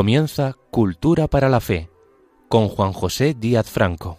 [0.00, 1.90] Comienza Cultura para la Fe
[2.48, 4.16] con Juan José Díaz Franco.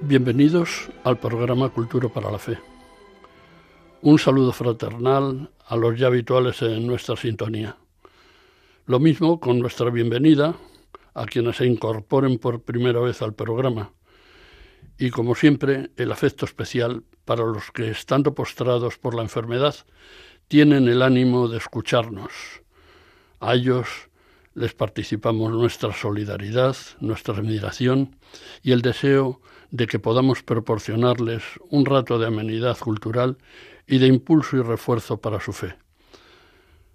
[0.00, 2.71] Bienvenidos al programa Cultura para la Fe.
[4.04, 7.76] Un saludo fraternal a los ya habituales en nuestra sintonía.
[8.84, 10.56] Lo mismo con nuestra bienvenida
[11.14, 13.92] a quienes se incorporen por primera vez al programa.
[14.98, 19.76] Y como siempre, el afecto especial para los que, estando postrados por la enfermedad,
[20.48, 22.32] tienen el ánimo de escucharnos.
[23.38, 23.86] A ellos
[24.54, 28.16] les participamos nuestra solidaridad, nuestra admiración
[28.62, 33.38] y el deseo de que podamos proporcionarles un rato de amenidad cultural
[33.86, 35.74] y de impulso y refuerzo para su fe.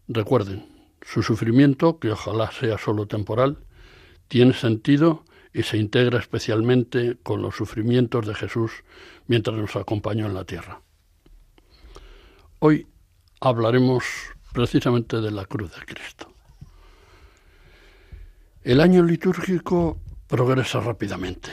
[0.07, 0.65] Recuerden,
[1.01, 3.57] su sufrimiento, que ojalá sea solo temporal,
[4.27, 8.71] tiene sentido y se integra especialmente con los sufrimientos de Jesús
[9.25, 10.81] mientras nos acompañó en la tierra.
[12.59, 12.87] Hoy
[13.39, 14.03] hablaremos
[14.53, 16.36] precisamente de la cruz de Cristo.
[18.67, 19.97] El año litúrgico
[20.27, 21.51] progresa rápidamente.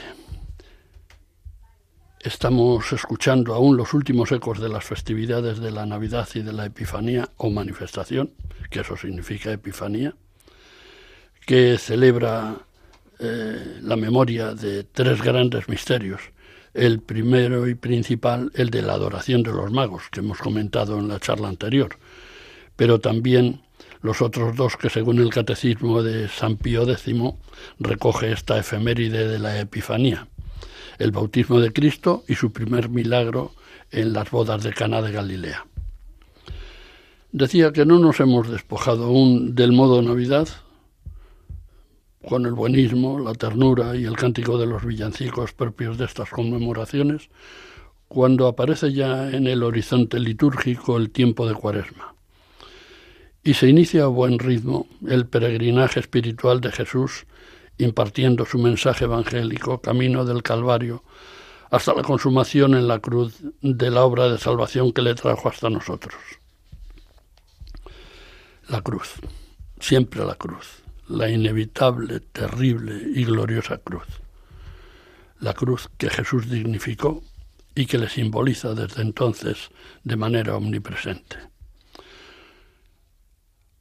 [2.19, 6.65] Estamos escuchando aún los últimos ecos de las festividades de la Navidad y de la
[6.65, 8.31] Epifanía o manifestación,
[8.69, 10.13] que eso significa Epifanía,
[11.45, 12.57] que celebra
[13.19, 16.19] eh, la memoria de tres grandes misterios.
[16.73, 21.07] El primero y principal, el de la adoración de los magos, que hemos comentado en
[21.07, 21.97] la charla anterior,
[22.75, 23.61] pero también
[24.05, 27.15] los otros dos que según el catecismo de San Pío X
[27.79, 30.27] recoge esta efeméride de la Epifanía
[30.99, 33.51] el bautismo de Cristo y su primer milagro
[33.91, 35.65] en las bodas de Cana de Galilea.
[37.31, 40.47] Decía que no nos hemos despojado aún del modo Navidad,
[42.27, 47.29] con el buenismo, la ternura y el cántico de los villancicos propios de estas conmemoraciones,
[48.07, 52.14] cuando aparece ya en el horizonte litúrgico el tiempo de Cuaresma.
[53.45, 57.27] Y se inicia a buen ritmo el peregrinaje espiritual de Jesús
[57.77, 61.03] impartiendo su mensaje evangélico camino del Calvario
[61.69, 65.69] hasta la consumación en la cruz de la obra de salvación que le trajo hasta
[65.69, 66.15] nosotros.
[68.67, 69.13] La cruz,
[69.79, 74.07] siempre la cruz, la inevitable, terrible y gloriosa cruz.
[75.39, 77.21] La cruz que Jesús dignificó
[77.75, 79.69] y que le simboliza desde entonces
[80.03, 81.54] de manera omnipresente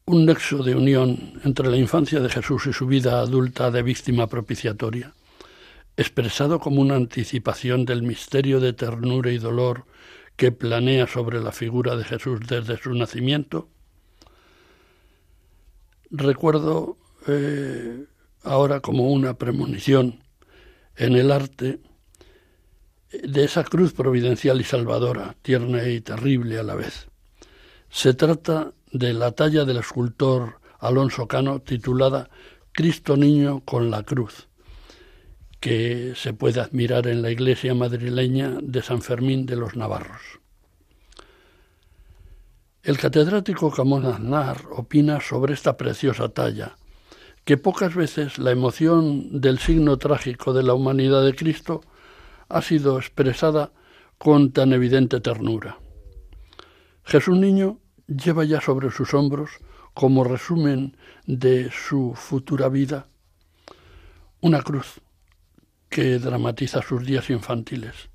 [0.07, 4.27] un nexo de unión entre la infancia de Jesús y su vida adulta de víctima
[4.27, 5.15] propiciatoria,
[5.97, 9.87] expresado como una anticipación del misterio de ternura y dolor
[10.37, 13.69] que planea sobre la figura de Jesús desde su nacimiento.
[16.11, 18.05] Recuerdo eh,
[18.43, 20.23] ahora como una premonición
[20.97, 21.81] en el arte
[23.11, 27.09] de esa cruz providencial y salvadora, tierna y terrible a la vez.
[27.95, 32.29] Se trata de la talla del escultor Alonso Cano titulada
[32.73, 34.49] Cristo Niño con la Cruz,
[35.61, 40.41] que se puede admirar en la iglesia madrileña de San Fermín de los Navarros.
[42.83, 46.77] El catedrático Camón Aznar opina sobre esta preciosa talla,
[47.45, 51.81] que pocas veces la emoción del signo trágico de la humanidad de Cristo
[52.49, 53.71] ha sido expresada
[54.19, 55.79] con tan evidente ternura.
[57.05, 59.51] Jesús Niño lleva ya sobre sus hombros,
[59.95, 60.97] como resumen
[61.27, 63.07] de su futura vida,
[64.41, 65.01] una cruz
[65.89, 68.11] que dramatiza sus días infantiles,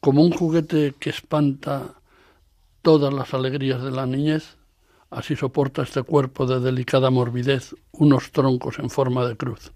[0.00, 2.00] como un juguete que espanta
[2.82, 4.56] todas las alegrías de la niñez,
[5.10, 9.72] así soporta este cuerpo de delicada morbidez unos troncos en forma de cruz.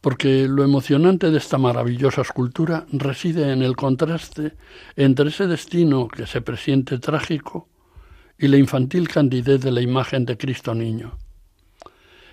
[0.00, 4.56] Porque lo emocionante de esta maravillosa escultura reside en el contraste
[4.96, 7.68] entre ese destino que se presiente trágico
[8.38, 11.18] y la infantil candidez de la imagen de Cristo Niño.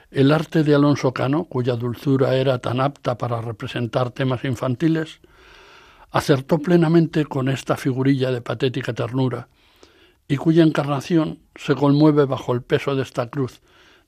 [0.10, 5.20] El arte de Alonso Cano, cuya dulzura era tan apta para representar temas infantiles,
[6.12, 9.50] acertó plenamente con esta figurilla de patética ternura,
[10.30, 13.60] y cuya encarnación se conmueve bajo el peso de esta cruz,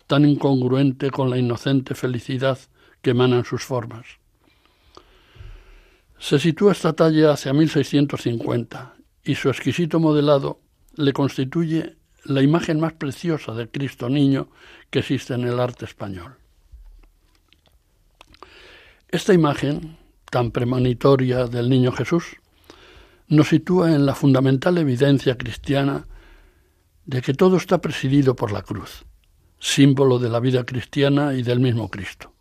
[0.07, 2.57] tan incongruente con la inocente felicidad
[3.01, 4.05] que emanan sus formas.
[6.19, 10.59] Se sitúa esta talla hacia 1650 y su exquisito modelado
[10.95, 14.49] le constituye la imagen más preciosa de Cristo Niño
[14.89, 16.35] que existe en el arte español.
[19.07, 19.97] Esta imagen,
[20.29, 22.35] tan premonitoria del Niño Jesús,
[23.27, 26.05] nos sitúa en la fundamental evidencia cristiana
[27.05, 29.05] de que todo está presidido por la cruz,
[29.59, 32.33] símbolo de la vida cristiana y del mismo Cristo.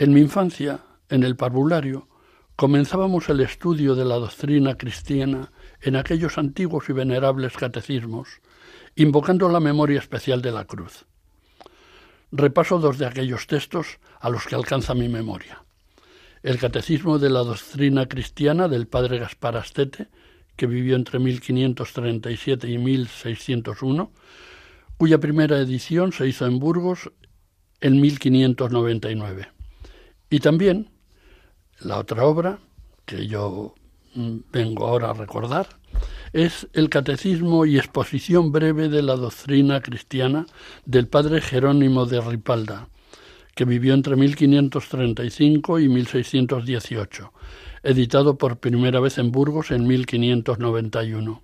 [0.00, 0.80] En mi infancia,
[1.10, 2.08] en el parvulario,
[2.56, 5.52] comenzábamos el estudio de la doctrina cristiana
[5.82, 8.40] en aquellos antiguos y venerables catecismos,
[8.96, 11.04] invocando la memoria especial de la cruz.
[12.32, 15.64] Repaso dos de aquellos textos a los que alcanza mi memoria.
[16.42, 20.08] El Catecismo de la Doctrina Cristiana del padre Gaspar Astete,
[20.56, 24.12] que vivió entre 1537 y 1601,
[24.96, 27.12] cuya primera edición se hizo en Burgos
[27.82, 29.59] en 1599.
[30.30, 30.88] Y también
[31.80, 32.60] la otra obra,
[33.04, 33.74] que yo
[34.14, 35.68] mm, vengo ahora a recordar,
[36.32, 40.46] es el Catecismo y exposición breve de la doctrina cristiana
[40.86, 42.88] del padre Jerónimo de Ripalda,
[43.56, 47.32] que vivió entre 1535 y 1618,
[47.82, 51.42] editado por primera vez en Burgos en 1591.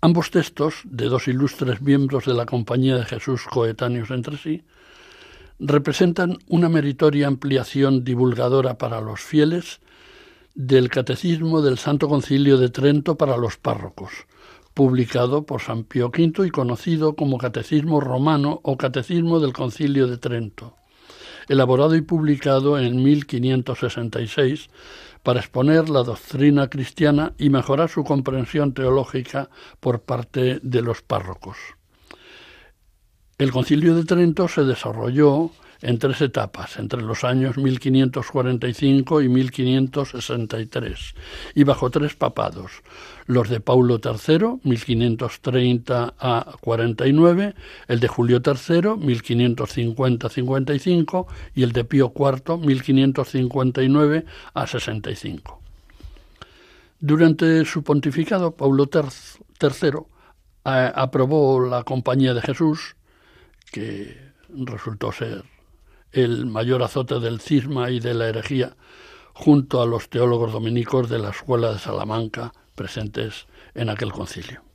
[0.00, 4.64] Ambos textos, de dos ilustres miembros de la Compañía de Jesús coetáneos entre sí,
[5.60, 9.80] representan una meritoria ampliación divulgadora para los fieles
[10.54, 14.10] del Catecismo del Santo Concilio de Trento para los párrocos,
[14.72, 20.16] publicado por San Pío V y conocido como Catecismo Romano o Catecismo del Concilio de
[20.16, 20.76] Trento,
[21.46, 24.70] elaborado y publicado en 1566
[25.22, 31.56] para exponer la doctrina cristiana y mejorar su comprensión teológica por parte de los párrocos.
[33.40, 35.50] El concilio de Trento se desarrolló
[35.80, 41.14] en tres etapas, entre los años 1545 y 1563,
[41.54, 42.82] y bajo tres papados,
[43.24, 47.54] los de Paulo III, 1530 a 49,
[47.88, 55.62] el de Julio III, 1550-55, y el de Pío IV, 1559 a 65.
[57.00, 59.92] Durante su pontificado, Paulo III
[60.62, 62.96] aprobó la Compañía de Jesús,
[63.70, 64.16] que
[64.50, 65.44] resultó ser
[66.12, 68.76] el mayor azote del cisma y de la herejía,
[69.32, 74.69] junto a los teólogos dominicos de la Escuela de Salamanca presentes en aquel concilio.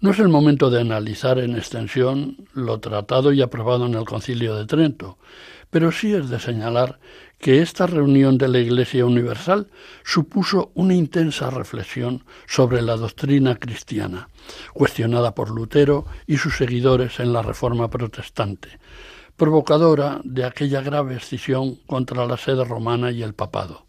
[0.00, 4.54] No es el momento de analizar en extensión lo tratado y aprobado en el concilio
[4.54, 5.18] de Trento,
[5.70, 7.00] pero sí es de señalar
[7.40, 9.66] que esta reunión de la Iglesia Universal
[10.04, 14.28] supuso una intensa reflexión sobre la doctrina cristiana,
[14.72, 18.78] cuestionada por Lutero y sus seguidores en la Reforma Protestante,
[19.36, 23.86] provocadora de aquella grave escisión contra la sede romana y el papado.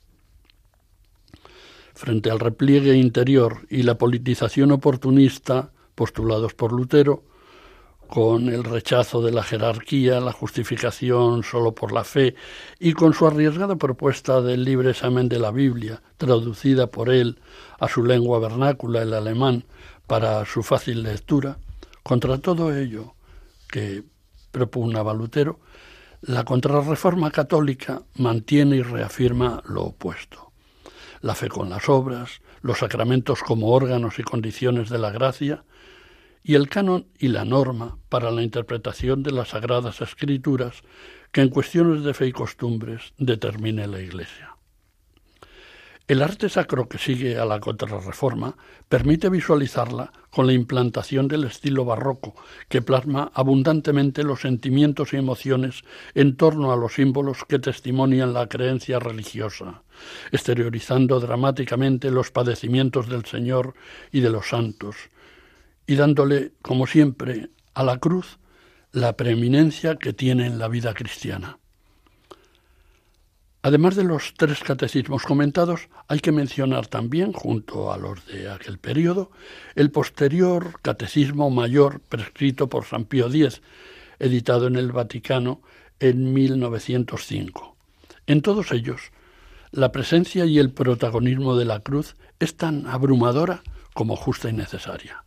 [1.93, 7.23] Frente al repliegue interior y la politización oportunista postulados por Lutero,
[8.07, 12.35] con el rechazo de la jerarquía, la justificación solo por la fe
[12.79, 17.39] y con su arriesgada propuesta del libre examen de la Biblia, traducida por él
[17.81, 19.65] a su lengua vernácula, el alemán,
[20.07, 21.57] para su fácil lectura,
[22.01, 23.15] contra todo ello
[23.69, 24.05] que
[24.51, 25.59] propugnaba Lutero,
[26.21, 30.53] la contrarreforma católica mantiene y reafirma lo opuesto.
[31.19, 35.65] La fe con las obras, los sacramentos como órganos y condiciones de la gracia,
[36.43, 40.83] y el canon y la norma para la interpretación de las sagradas escrituras
[41.31, 44.55] que en cuestiones de fe y costumbres determine la Iglesia.
[46.09, 51.85] El arte sacro que sigue a la contrarreforma permite visualizarla con la implantación del estilo
[51.85, 52.33] barroco,
[52.67, 55.83] que plasma abundantemente los sentimientos y emociones
[56.15, 59.83] en torno a los símbolos que testimonian la creencia religiosa,
[60.31, 63.75] exteriorizando dramáticamente los padecimientos del Señor
[64.11, 64.95] y de los santos,
[65.89, 68.37] y dándole, como siempre, a la cruz
[68.91, 71.57] la preeminencia que tiene en la vida cristiana.
[73.63, 78.77] Además de los tres catecismos comentados, hay que mencionar también, junto a los de aquel
[78.77, 79.31] periodo,
[79.73, 83.63] el posterior Catecismo Mayor prescrito por San Pío X,
[84.19, 85.63] editado en el Vaticano
[85.99, 87.75] en 1905.
[88.27, 89.01] En todos ellos,
[89.71, 93.63] la presencia y el protagonismo de la cruz es tan abrumadora
[93.95, 95.23] como justa y necesaria.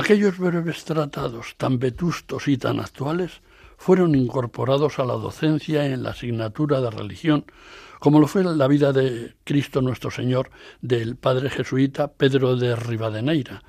[0.00, 3.42] Aquellos breves tratados tan vetustos y tan actuales
[3.76, 7.44] fueron incorporados a la docencia en la asignatura de religión,
[7.98, 13.62] como lo fue la vida de Cristo nuestro Señor del padre jesuita Pedro de Rivadeneira,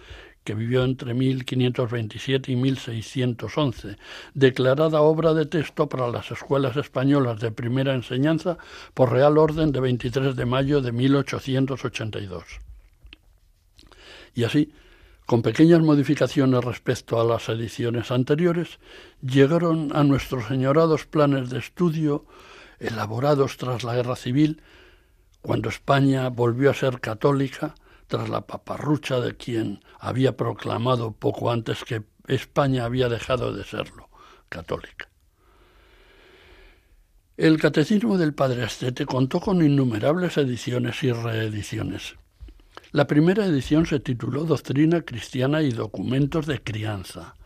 [0.46, 3.98] que vivió entre 1527 y 1611,
[4.34, 8.58] declarada obra de texto para las escuelas españolas de primera enseñanza
[8.94, 12.46] por Real Orden de 23 de mayo de 1882.
[14.34, 14.72] Y así,
[15.26, 18.80] con pequeñas modificaciones respecto a las ediciones anteriores,
[19.22, 22.26] llegaron a nuestros señorados planes de estudio
[22.80, 24.62] elaborados tras la Guerra Civil,
[25.42, 27.76] cuando España volvió a ser católica,
[28.08, 34.10] tras la paparrucha de quien había proclamado poco antes que España había dejado de serlo,
[34.50, 35.08] católica.
[37.38, 42.16] El Catecismo del Padre Astete contó con innumerables ediciones y reediciones.
[42.94, 47.38] La primera edición se tituló Doctrina Cristiana y Documentos de Crianza,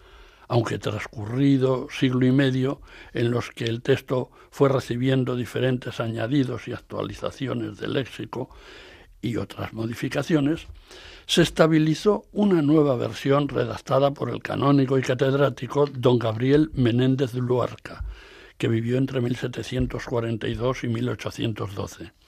[0.48, 2.82] aunque transcurrido siglo y medio
[3.14, 8.50] en los que el texto fue recibiendo diferentes añadidos y actualizaciones del léxico
[9.22, 10.66] y otras modificaciones,
[11.28, 18.04] se estabilizó una nueva versión redactada por el canónigo y catedrático don Gabriel Menéndez Luarca,
[18.58, 22.25] que vivió entre 1742 y 1812.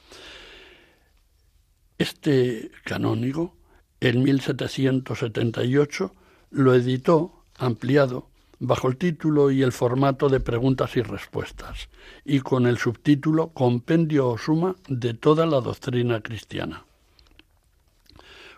[1.97, 3.55] Este canónigo,
[4.01, 6.13] en 1778,
[6.51, 8.27] lo editó ampliado
[8.59, 11.89] bajo el título y el formato de preguntas y respuestas,
[12.23, 16.85] y con el subtítulo Compendio o suma de toda la doctrina cristiana.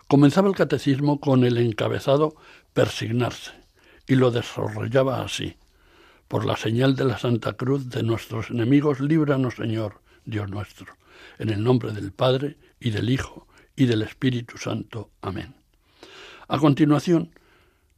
[0.09, 2.35] Comenzaba el catecismo con el encabezado
[2.73, 3.51] persignarse
[4.05, 5.55] y lo desarrollaba así.
[6.27, 10.93] Por la señal de la Santa Cruz de nuestros enemigos, líbranos, Señor, Dios nuestro,
[11.37, 15.11] en el nombre del Padre y del Hijo y del Espíritu Santo.
[15.21, 15.55] Amén.
[16.47, 17.31] A continuación,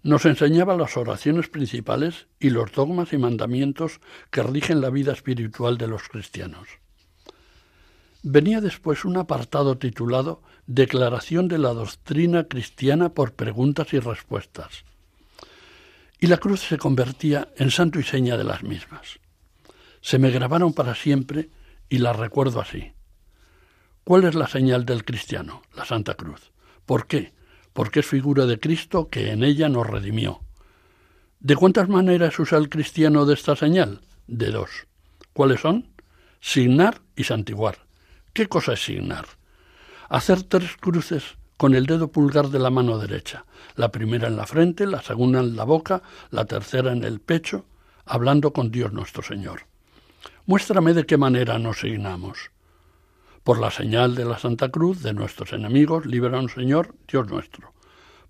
[0.03, 3.99] nos enseñaba las oraciones principales y los dogmas y mandamientos
[4.31, 6.67] que rigen la vida espiritual de los cristianos.
[8.23, 14.85] Venía después un apartado titulado Declaración de la doctrina cristiana por preguntas y respuestas.
[16.19, 19.19] Y la cruz se convertía en santo y seña de las mismas.
[20.01, 21.49] Se me grabaron para siempre
[21.89, 22.93] y las recuerdo así.
[24.03, 25.61] ¿Cuál es la señal del cristiano?
[25.75, 26.51] La Santa Cruz.
[26.85, 27.33] ¿Por qué?
[27.71, 30.41] Porque es figura de Cristo que en ella nos redimió.
[31.39, 34.01] ¿De cuántas maneras usa el cristiano de esta señal?
[34.25, 34.87] De dos.
[35.33, 35.93] ¿Cuáles son?
[36.39, 37.85] Signar y santiguar.
[38.33, 39.25] ¿Qué cosa es signar?
[40.09, 44.47] Hacer tres cruces con el dedo pulgar de la mano derecha, la primera en la
[44.47, 47.65] frente, la segunda en la boca, la tercera en el pecho,
[48.05, 49.67] hablando con Dios nuestro Señor.
[50.47, 52.49] Muéstrame de qué manera nos signamos.
[53.43, 57.73] Por la señal de la Santa Cruz de nuestros enemigos, líbranos Señor, Dios nuestro.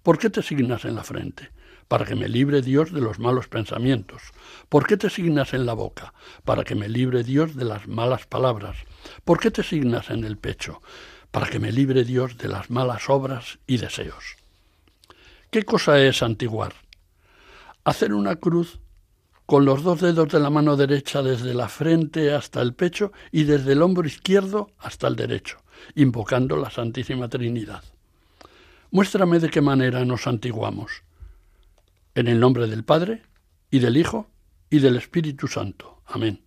[0.04, 1.52] ¿Por qué te signas en la frente?
[1.92, 4.22] para que me libre Dios de los malos pensamientos.
[4.70, 6.14] ¿Por qué te signas en la boca?
[6.46, 8.78] Para que me libre Dios de las malas palabras.
[9.26, 10.82] ¿Por qué te signas en el pecho?
[11.32, 14.38] Para que me libre Dios de las malas obras y deseos.
[15.50, 16.76] ¿Qué cosa es santiguar?
[17.84, 18.80] Hacer una cruz
[19.46, 23.44] con los dos dedos de la mano derecha desde la frente hasta el pecho y
[23.44, 25.58] desde el hombro izquierdo hasta el derecho,
[25.96, 27.84] invocando la Santísima Trinidad.
[28.92, 31.04] Muéstrame de qué manera nos santiguamos.
[32.14, 33.24] En el nombre del Padre,
[33.70, 34.30] y del Hijo,
[34.70, 36.02] y del Espíritu Santo.
[36.06, 36.42] Amén.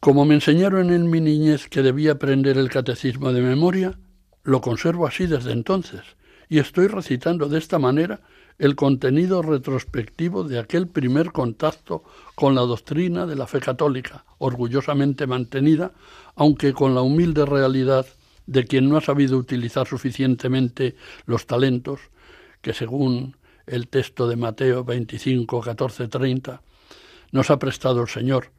[0.00, 3.98] Como me enseñaron en mi niñez que debía aprender el catecismo de memoria,
[4.42, 6.00] lo conservo así desde entonces,
[6.48, 8.22] y estoy recitando de esta manera
[8.60, 15.26] el contenido retrospectivo de aquel primer contacto con la doctrina de la fe católica, orgullosamente
[15.26, 15.92] mantenida,
[16.36, 18.04] aunque con la humilde realidad
[18.46, 22.00] de quien no ha sabido utilizar suficientemente los talentos
[22.60, 26.60] que según el texto de Mateo 25, 14, 30,
[27.32, 28.50] nos ha prestado el Señor,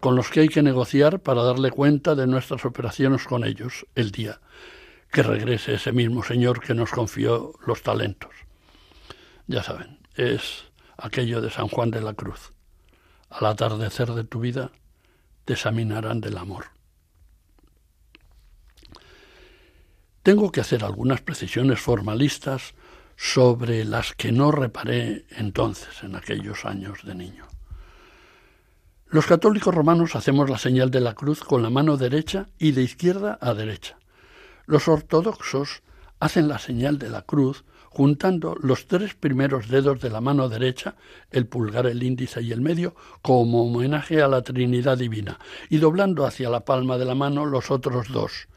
[0.00, 4.10] con los que hay que negociar para darle cuenta de nuestras operaciones con ellos el
[4.10, 4.38] día
[5.10, 8.45] que regrese ese mismo Señor que nos confió los talentos.
[9.46, 10.64] Ya saben, es
[10.96, 12.52] aquello de San Juan de la Cruz.
[13.30, 14.72] Al atardecer de tu vida
[15.44, 16.66] te examinarán del amor.
[20.22, 22.74] Tengo que hacer algunas precisiones formalistas
[23.16, 27.46] sobre las que no reparé entonces, en aquellos años de niño.
[29.06, 32.82] Los católicos romanos hacemos la señal de la cruz con la mano derecha y de
[32.82, 33.98] izquierda a derecha.
[34.66, 35.82] Los ortodoxos
[36.18, 37.64] hacen la señal de la cruz
[37.96, 40.96] juntando los tres primeros dedos de la mano derecha,
[41.30, 45.38] el pulgar, el índice y el medio, como homenaje a la Trinidad Divina,
[45.70, 48.48] y doblando hacia la palma de la mano los otros dos,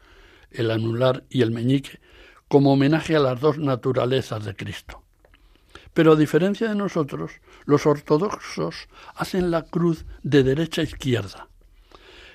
[0.50, 2.00] el anular y el meñique,
[2.48, 5.02] como homenaje a las dos naturalezas de Cristo.
[5.94, 7.30] Pero a diferencia de nosotros,
[7.64, 11.48] los ortodoxos hacen la cruz de derecha a izquierda.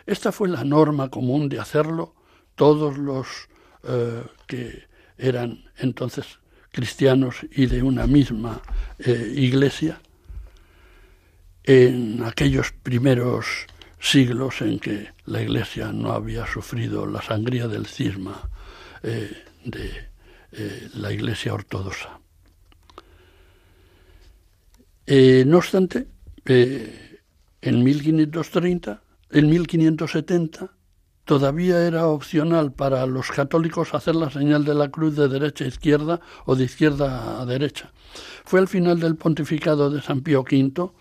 [0.08, 2.16] Esta fue la norma común de hacerlo
[2.56, 3.28] todos los
[3.84, 4.88] eh, que
[5.20, 6.40] eran entonces
[6.76, 8.62] cristianos y de una misma
[9.00, 10.02] eh, iglesia
[11.64, 13.46] en aquellos primeros
[13.98, 18.50] siglos en que la iglesia no había sufrido la sangría del cisma
[19.04, 19.32] eh,
[19.64, 19.90] de
[20.52, 22.20] eh, la iglesia ortodoxa.
[25.08, 26.08] no obstante,
[26.46, 29.02] en 1530,
[29.32, 30.72] en 1570,
[31.26, 35.68] todavía era opcional para los católicos hacer la señal de la cruz de derecha a
[35.68, 37.92] izquierda o de izquierda a derecha.
[38.46, 40.92] Fue al final del pontificado de San Pío V,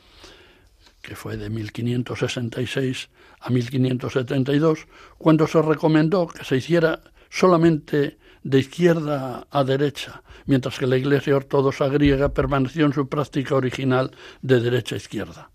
[1.02, 4.86] que fue de 1566 a 1572,
[5.18, 11.36] cuando se recomendó que se hiciera solamente de izquierda a derecha, mientras que la Iglesia
[11.36, 15.50] ortodoxa griega permaneció en su práctica original de derecha a izquierda.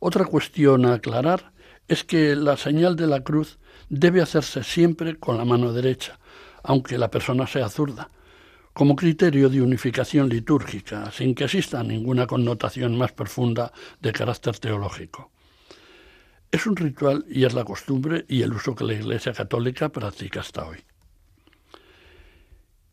[0.00, 1.53] Otra cuestión a aclarar
[1.88, 6.18] es que la señal de la cruz debe hacerse siempre con la mano derecha,
[6.62, 8.10] aunque la persona sea zurda,
[8.72, 15.30] como criterio de unificación litúrgica, sin que exista ninguna connotación más profunda de carácter teológico.
[16.50, 20.40] Es un ritual y es la costumbre y el uso que la Iglesia Católica practica
[20.40, 20.78] hasta hoy.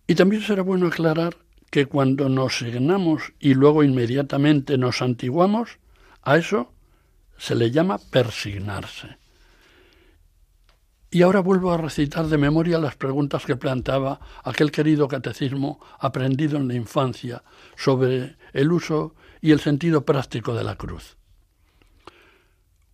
[0.08, 1.38] Y también será bueno aclarar
[1.70, 5.80] que cuando nos signamos y luego inmediatamente nos santiguamos,
[6.22, 6.74] a eso
[7.42, 9.18] se le llama persignarse.
[11.10, 16.58] Y ahora vuelvo a recitar de memoria las preguntas que planteaba aquel querido catecismo aprendido
[16.58, 17.44] en la infancia
[17.76, 21.18] sobre el uso y el sentido práctico de la cruz.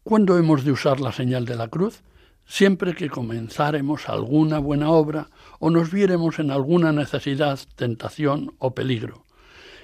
[0.04, 2.02] ¿Cuándo hemos de usar la señal de la cruz?
[2.46, 9.26] Siempre que comenzáremos alguna buena obra o nos viéremos en alguna necesidad, tentación o peligro.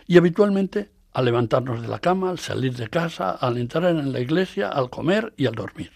[0.07, 4.19] Y habitualmente al levantarnos de la cama, al salir de casa, al entrar en la
[4.19, 5.91] iglesia, al comer y al dormir.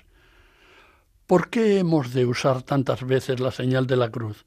[1.26, 4.46] ¿Por qué hemos de usar tantas veces la señal de la cruz?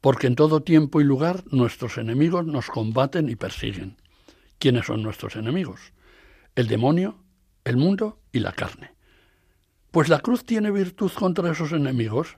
[0.00, 3.96] Porque en todo tiempo y lugar nuestros enemigos nos combaten y persiguen.
[4.58, 5.92] ¿Quiénes son nuestros enemigos?
[6.56, 7.16] El demonio,
[7.64, 8.92] el mundo y la carne.
[9.90, 12.36] Pues la cruz tiene virtud contra esos enemigos.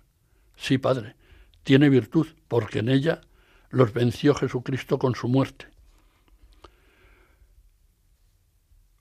[0.56, 1.16] Sí, Padre,
[1.62, 3.22] tiene virtud, porque en ella
[3.70, 5.66] los venció Jesucristo con su muerte.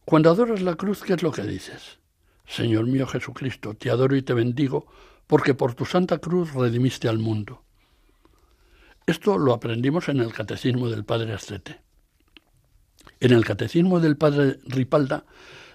[0.10, 2.00] Cuando adoras la cruz, ¿qué es lo que dices?
[2.48, 4.88] Señor mío Jesucristo, te adoro y te bendigo,
[5.28, 7.62] porque por tu santa cruz redimiste al mundo.
[9.06, 11.82] Esto lo aprendimos en el Catecismo del Padre Astete.
[13.19, 15.26] En el Catecismo del Padre Ripalda,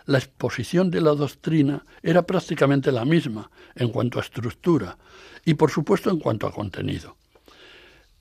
[0.05, 4.99] la exposición de la doctrina era prácticamente la misma en cuanto a estructura
[5.45, 7.17] y por supuesto en cuanto a contenido.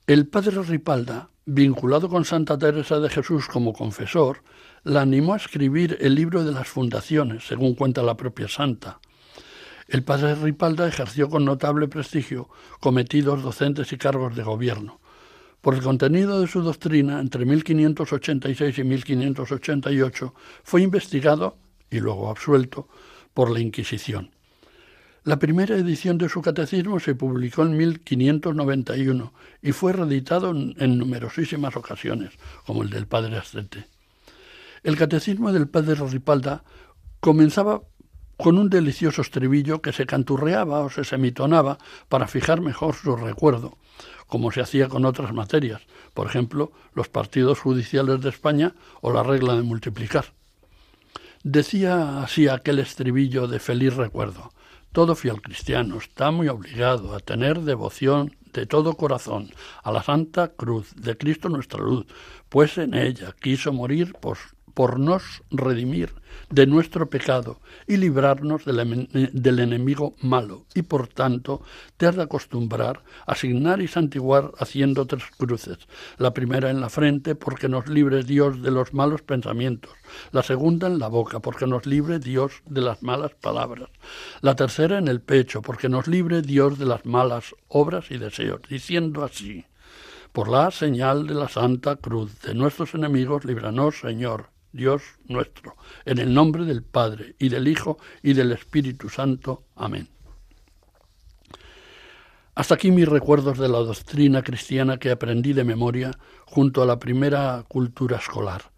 [0.05, 4.43] El Padre Ripalda, vinculado con Santa Teresa de Jesús como confesor,
[4.83, 8.99] la animó a escribir el libro de las fundaciones, según cuenta la propia santa.
[9.87, 14.99] El padre Ripalda ejerció con notable prestigio cometidos docentes y cargos de gobierno.
[15.61, 21.57] Por el contenido de su doctrina, entre 1586 y 1588, fue investigado
[21.89, 22.87] y luego absuelto
[23.33, 24.31] por la Inquisición.
[25.23, 31.77] La primera edición de su catecismo se publicó en 1591 y fue reeditado en, numerosísimas
[31.77, 32.33] ocasiones,
[32.65, 33.92] como el del padre Astete.
[34.83, 36.65] El catecismo del padre Ripalda
[37.21, 37.83] comenzaba
[38.35, 41.77] con un delicioso estribillo que se canturreaba o se semitonaba
[42.09, 43.77] para fijar mejor su recuerdo,
[44.27, 45.81] como se hacía con otras materias,
[46.13, 50.33] por ejemplo, los partidos judiciales de España o la regla de multiplicar.
[51.43, 54.51] Decía así aquel estribillo de feliz recuerdo.
[54.91, 59.49] Todo fiel cristiano está muy obligado a tener devoción de todo corazón
[59.81, 62.05] a la Santa Cruz de Cristo nuestra luz,
[62.49, 64.37] pues en ella quiso morir por
[64.73, 66.11] por nos redimir
[66.49, 71.61] de nuestro pecado y librarnos del, enemigo malo, y por tanto
[71.97, 75.77] te has de acostumbrar a asignar y santiguar haciendo tres cruces,
[76.17, 79.91] la primera en la frente porque nos libre Dios de los malos pensamientos,
[80.31, 83.89] la segunda en la boca porque nos libre Dios de las malas palabras,
[84.41, 88.61] la tercera en el pecho porque nos libre Dios de las malas obras y deseos,
[88.69, 89.65] diciendo así,
[90.31, 96.17] por la señal de la Santa Cruz de nuestros enemigos, líbranos, Señor, Dios nuestro, en
[96.17, 99.63] el nombre del Padre, y del Hijo, y del Espíritu Santo.
[99.75, 100.09] Amén.
[102.55, 106.11] Hasta aquí mis recuerdos de la doctrina cristiana que aprendí de memoria
[106.45, 108.71] junto a la primera cultura escolar.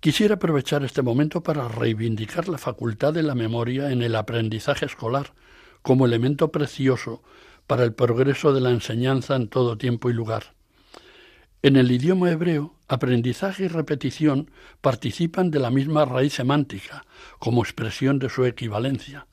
[0.00, 5.34] Quisiera aprovechar este momento para reivindicar la facultad de la memoria en el aprendizaje escolar
[5.82, 7.22] como elemento precioso
[7.66, 10.53] para el progreso de la enseñanza en todo tiempo y lugar.
[11.64, 14.50] En el idioma hebreo, aprendizaje y repetición
[14.82, 17.06] participan de la misma raíz semántica,
[17.38, 19.26] como expresión de su equivalencia.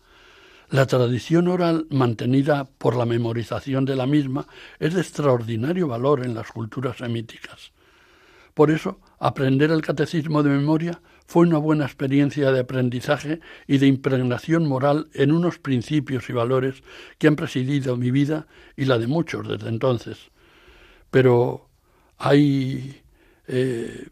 [0.69, 4.47] La tradición oral mantenida por la memorización de la misma
[4.79, 7.73] es de extraordinario valor en las culturas semíticas.
[8.53, 13.87] Por eso, aprender el catecismo de memoria fue una buena experiencia de aprendizaje y de
[13.87, 16.81] impregnación moral en unos principios y valores
[17.17, 20.31] que han presidido mi vida y la de muchos desde entonces.
[21.09, 21.70] Pero
[22.23, 23.01] hay
[23.47, 24.07] eh,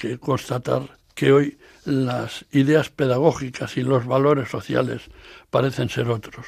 [0.00, 5.02] que constatar que hoy las ideas pedagógicas y los valores sociales
[5.50, 6.46] parecen ser otros,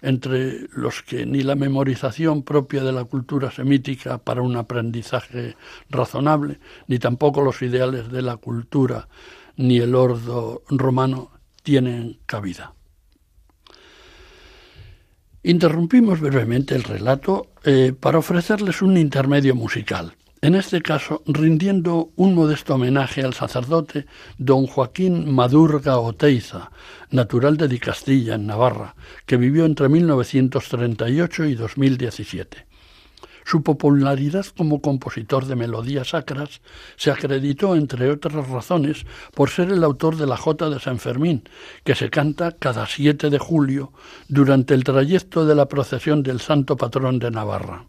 [0.00, 5.54] entre los que ni la memorización propia de la cultura semítica para un aprendizaje
[5.88, 9.08] razonable, ni tampoco los ideales de la cultura
[9.56, 11.30] ni el ordo romano
[11.62, 12.74] tienen cabida.
[15.44, 22.34] Interrumpimos brevemente el relato eh, para ofrecerles un intermedio musical en este caso rindiendo un
[22.34, 24.06] modesto homenaje al sacerdote
[24.38, 26.72] don Joaquín Madurga Oteiza,
[27.10, 32.66] natural de Di Castilla, en Navarra, que vivió entre 1938 y 2017.
[33.44, 36.60] Su popularidad como compositor de melodías sacras
[36.96, 41.48] se acreditó, entre otras razones, por ser el autor de la Jota de San Fermín,
[41.84, 43.92] que se canta cada 7 de julio
[44.26, 47.86] durante el trayecto de la procesión del Santo Patrón de Navarra.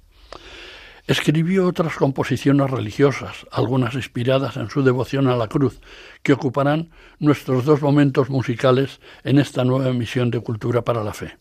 [1.06, 5.82] Escribió otras composiciones religiosas, algunas inspiradas en su devoción a la cruz,
[6.22, 11.38] que ocuparán nuestros dos momentos musicales en esta nueva emisión de Cultura para la Fe.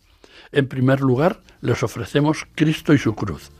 [0.50, 3.52] En primer lugar, les ofrecemos Cristo y su cruz,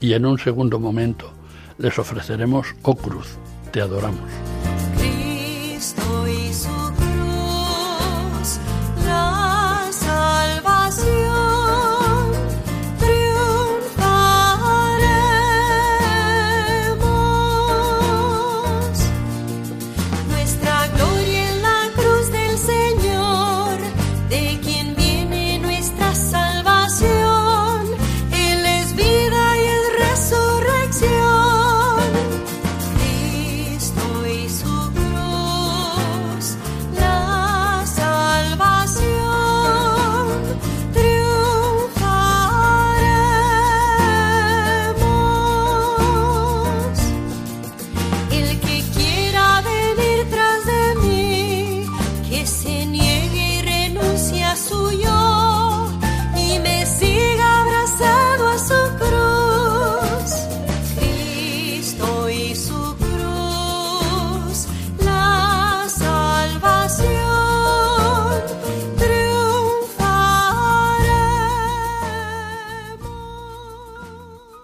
[0.00, 1.30] y en un segundo momento
[1.76, 3.36] les ofreceremos, oh cruz,
[3.70, 4.59] te adoramos.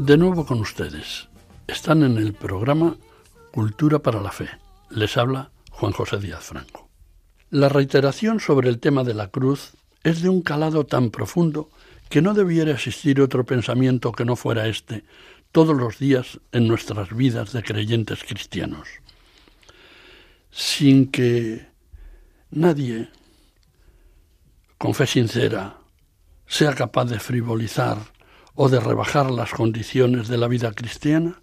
[0.07, 1.29] De nuevo con ustedes.
[1.67, 2.97] Están en el programa
[3.51, 4.49] Cultura para la Fe.
[4.89, 6.89] Les habla Juan José Díaz Franco.
[7.51, 9.73] La reiteración sobre el tema de la cruz
[10.05, 11.71] es de un calado tan profundo
[12.09, 15.03] que no debiera existir otro pensamiento que no fuera este
[15.51, 18.87] todos los días en nuestras vidas de creyentes cristianos.
[20.53, 21.67] Sin que
[22.53, 23.09] nadie,
[24.79, 25.79] con fe sincera,
[26.47, 28.15] sea capaz de frivolizar
[28.57, 31.39] o de rebajar las condiciones de la vida cristiana?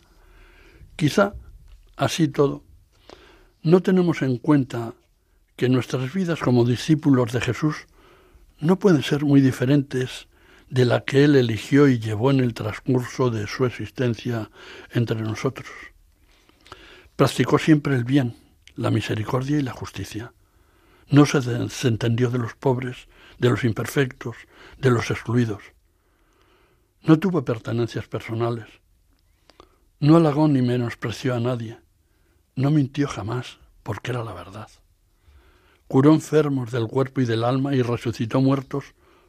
[0.95, 1.33] Quizá,
[1.95, 2.63] así todo,
[3.61, 4.93] no tenemos en cuenta
[5.55, 7.85] que nuestras vidas como discípulos de Jesús
[8.59, 10.27] no pueden ser muy diferentes
[10.69, 14.49] de la que Él eligió y llevó en el transcurso de su existencia
[14.91, 15.69] entre nosotros.
[17.15, 18.35] Practicó siempre el bien,
[18.75, 20.33] la misericordia y la justicia.
[21.09, 24.35] No se desentendió de los pobres, de los imperfectos,
[24.79, 25.61] de los excluidos.
[27.05, 28.65] No tuvo pertenencias personales.
[29.99, 31.77] No halagó ni menospreció a nadie.
[32.55, 34.69] No mintió jamás, porque era la verdad.
[35.89, 38.85] Curó enfermos del cuerpo y del alma y resucitó muertos,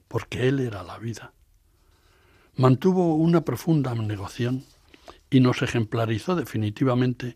[0.06, 1.32] porque Él era la vida.
[2.54, 4.62] Mantuvo una profunda abnegación
[5.28, 7.34] y nos ejemplarizó definitivamente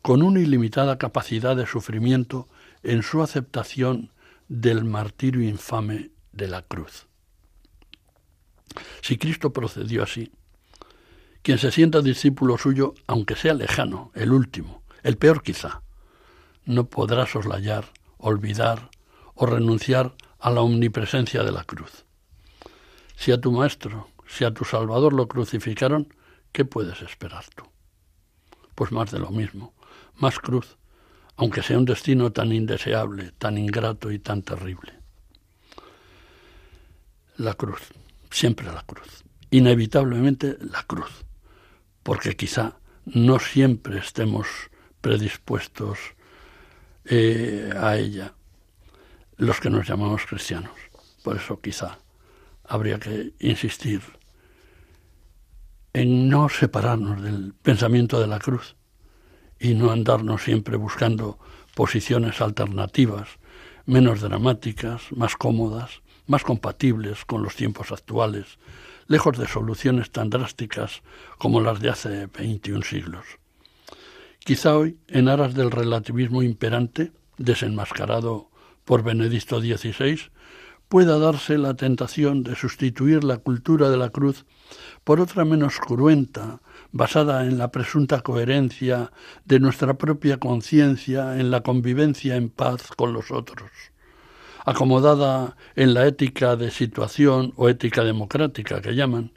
[0.00, 2.48] con una ilimitada capacidad de sufrimiento
[2.82, 4.12] en su aceptación
[4.48, 7.07] del martirio infame de la cruz.
[9.00, 10.32] Si Cristo procedió así,
[11.42, 15.82] quien se sienta discípulo suyo, aunque sea lejano, el último, el peor quizá,
[16.64, 17.86] no podrá soslayar,
[18.18, 18.90] olvidar
[19.34, 22.04] o renunciar a la omnipresencia de la cruz.
[23.16, 26.12] Si a tu Maestro, si a tu Salvador lo crucificaron,
[26.52, 27.64] ¿qué puedes esperar tú?
[28.74, 29.74] Pues más de lo mismo,
[30.16, 30.76] más cruz,
[31.36, 34.92] aunque sea un destino tan indeseable, tan ingrato y tan terrible.
[37.36, 37.80] La cruz,
[38.30, 41.24] siempre la cruz, inevitablemente la cruz,
[42.02, 44.46] porque quizá no siempre estemos
[45.00, 45.98] predispuestos
[47.04, 48.34] eh, a ella
[49.36, 50.72] los que nos llamamos cristianos.
[51.22, 51.98] Por eso quizá
[52.64, 54.02] habría que insistir
[55.92, 58.76] en no separarnos del pensamiento de la cruz
[59.58, 61.38] y no andarnos siempre buscando
[61.74, 63.28] posiciones alternativas,
[63.86, 68.58] menos dramáticas, más cómodas, más compatibles con los tiempos actuales,
[69.08, 71.02] lejos de soluciones tan drásticas
[71.38, 73.24] como las de hace 21 siglos.
[74.38, 78.50] Quizá hoy, en aras del relativismo imperante, desenmascarado
[78.84, 80.30] por Benedicto XVI,
[80.88, 84.46] pueda darse la tentación de sustituir la cultura de la cruz
[85.04, 86.60] por otra menos cruenta,
[86.92, 89.12] basada en la presunta coherencia
[89.44, 93.70] de nuestra propia conciencia en la convivencia en paz con los otros,
[94.68, 99.32] acomodada en la ética de situación o ética democrática que llaman.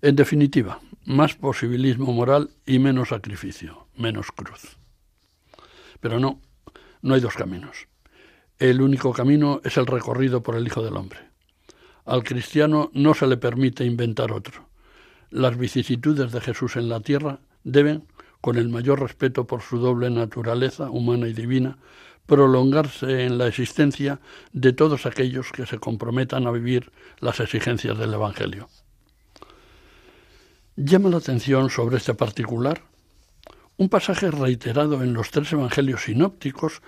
[0.00, 4.76] En definitiva, más posibilismo moral y menos sacrificio, menos cruz.
[6.00, 6.40] Pero no,
[7.00, 7.86] no hay dos caminos.
[8.58, 11.20] El único camino es el recorrido por el Hijo del Hombre.
[12.04, 14.66] Al cristiano no se le permite inventar otro.
[15.30, 18.08] Las vicisitudes de Jesús en la tierra deben,
[18.40, 21.78] con el mayor respeto por su doble naturaleza humana y divina,
[22.26, 24.20] prolongarse en la existencia
[24.52, 28.68] de todos aquellos que se comprometan a vivir las exigencias del Evangelio.
[30.76, 32.82] Llama la atención sobre este particular
[33.76, 36.82] un pasaje reiterado en los tres evangelios sinópticos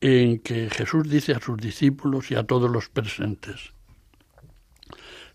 [0.00, 3.72] en que Jesús dice a sus discípulos y a todos los presentes,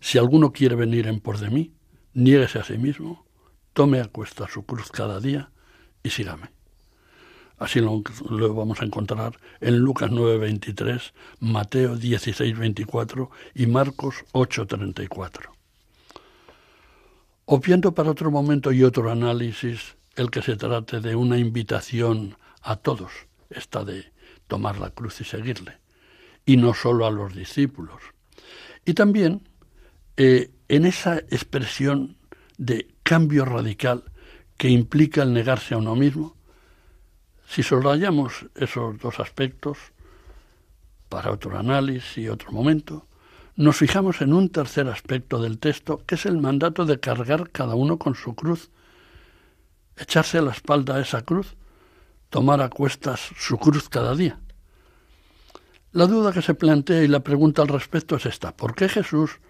[0.00, 1.72] si alguno quiere venir en por de mí,
[2.14, 3.26] niéguese a sí mismo,
[3.72, 5.50] tome a cuesta su cruz cada día
[6.02, 6.50] y sígame.
[7.62, 8.02] Así lo,
[8.54, 15.52] vamos a encontrar en Lucas 9:23, Mateo 16:24 y Marcos 8:34.
[17.44, 22.74] Obviando para otro momento y otro análisis el que se trate de una invitación a
[22.74, 23.12] todos,
[23.48, 24.06] esta de
[24.48, 25.78] tomar la cruz y seguirle,
[26.44, 28.02] y no solo a los discípulos.
[28.84, 29.48] Y también
[30.16, 32.16] eh, en esa expresión
[32.58, 34.02] de cambio radical
[34.56, 36.41] que implica el negarse a uno mismo,
[37.52, 39.76] si subrayamos esos dos aspectos
[41.10, 43.06] para otro análisis y otro momento,
[43.56, 47.74] nos fijamos en un tercer aspecto del texto, que es el mandato de cargar cada
[47.74, 48.70] uno con su cruz,
[49.98, 51.54] echarse a la espalda a esa cruz
[52.30, 54.40] tomar a cuestas su cruz cada día.
[55.92, 58.56] La duda que se plantea y la pregunta al respecto es esta.
[58.56, 59.40] ¿Por qué Jesús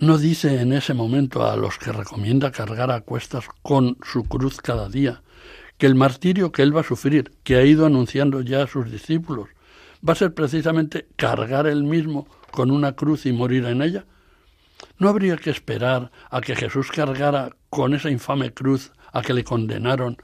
[0.00, 4.60] no dice en ese momento a los que recomienda cargar a cuestas con su cruz
[4.60, 5.22] cada día
[5.82, 8.88] que el martirio que él va a sufrir, que ha ido anunciando ya a sus
[8.88, 9.48] discípulos,
[10.08, 14.06] va a ser precisamente cargar él mismo con una cruz y morir en ella?
[14.98, 19.42] ¿No habría que esperar a que Jesús cargara con esa infame cruz a que le
[19.42, 20.18] condenaron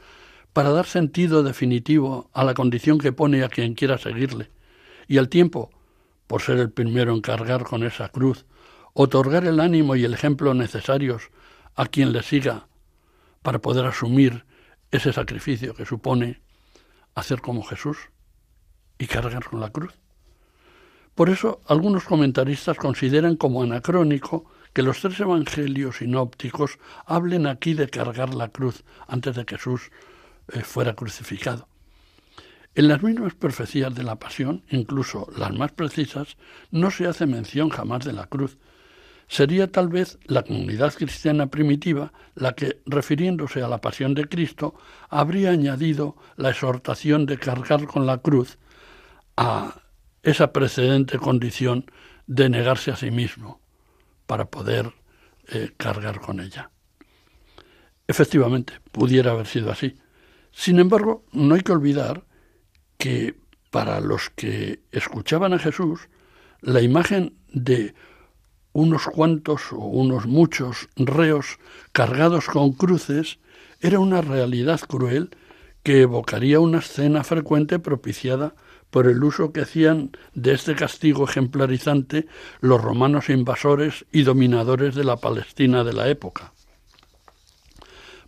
[0.52, 4.52] para dar sentido definitivo a la condición que pone a quien quiera seguirle,
[5.08, 5.70] y al tiempo,
[6.28, 8.46] por ser el primero en cargar con esa cruz,
[8.94, 11.30] otorgar el ánimo y el ejemplo necesarios
[11.74, 12.68] a quien le siga
[13.42, 14.46] para poder asumir
[14.90, 16.40] ese sacrificio que supone
[17.14, 17.98] hacer como Jesús
[18.98, 19.94] y cargar con la cruz.
[21.14, 27.88] Por eso algunos comentaristas consideran como anacrónico que los tres evangelios sinópticos hablen aquí de
[27.88, 29.90] cargar la cruz antes de Jesús
[30.52, 31.68] eh, fuera crucificado.
[32.74, 36.36] En las mismas profecías de la pasión, incluso las más precisas,
[36.70, 38.56] no se hace mención jamás de la cruz.
[39.28, 44.74] Sería tal vez la comunidad cristiana primitiva la que, refiriéndose a la pasión de Cristo,
[45.10, 48.58] habría añadido la exhortación de cargar con la cruz
[49.36, 49.82] a
[50.22, 51.84] esa precedente condición
[52.26, 53.60] de negarse a sí mismo
[54.26, 54.92] para poder
[55.48, 56.70] eh, cargar con ella.
[58.06, 59.98] Efectivamente, pudiera haber sido así,
[60.52, 62.24] sin embargo, no hay que olvidar
[62.96, 63.38] que
[63.70, 66.08] para los que escuchaban a Jesús,
[66.60, 67.94] la imagen de
[68.78, 71.58] unos cuantos o unos muchos reos
[71.90, 73.40] cargados con cruces
[73.80, 75.30] era una realidad cruel
[75.82, 78.54] que evocaría una escena frecuente propiciada
[78.90, 82.28] por el uso que hacían de este castigo ejemplarizante
[82.60, 86.52] los romanos invasores y dominadores de la Palestina de la época.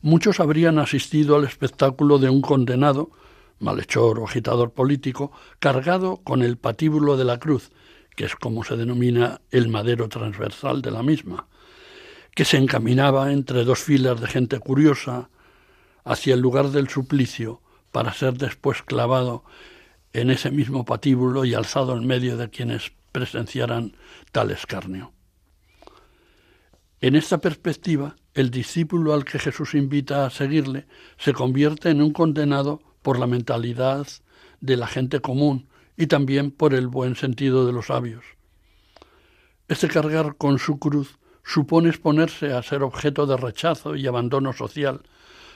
[0.02, 3.12] Muchos habrían asistido al espectáculo de un condenado,
[3.60, 7.70] malhechor o agitador político, cargado con el patíbulo de la cruz,
[8.16, 11.46] que es como se denomina el madero transversal de la misma,
[12.34, 15.30] que se encaminaba entre dos filas de gente curiosa
[16.04, 17.60] hacia el lugar del suplicio
[17.92, 19.44] para ser después clavado
[20.12, 23.96] en ese mismo patíbulo y alzado en medio de quienes presenciaran
[24.32, 25.12] tal escarnio.
[27.00, 30.86] En esta perspectiva, el discípulo al que Jesús invita a seguirle
[31.18, 34.06] se convierte en un condenado por la mentalidad
[34.60, 35.69] de la gente común
[36.00, 38.24] y también por el buen sentido de los sabios.
[39.68, 45.02] Este cargar con su cruz supone exponerse a ser objeto de rechazo y abandono social,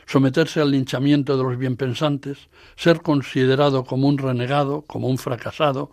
[0.04, 5.90] someterse al linchamiento de los bienpensantes, ser considerado como un renegado, como un fracasado,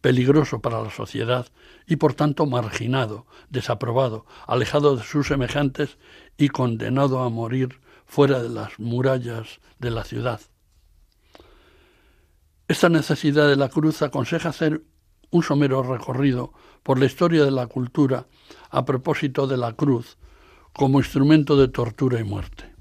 [0.00, 1.48] peligroso para la sociedad
[1.86, 5.98] y por tanto marginado, desaprobado, alejado de sus semejantes
[6.38, 10.40] y condenado a morir fuera de las murallas de la ciudad.
[12.70, 14.84] Esta necesidad de la cruz aconseja hacer
[15.32, 16.52] un somero recorrido
[16.84, 18.28] por la historia de la cultura
[18.70, 20.18] a propósito de la cruz
[20.72, 22.72] como instrumento de tortura y muerte.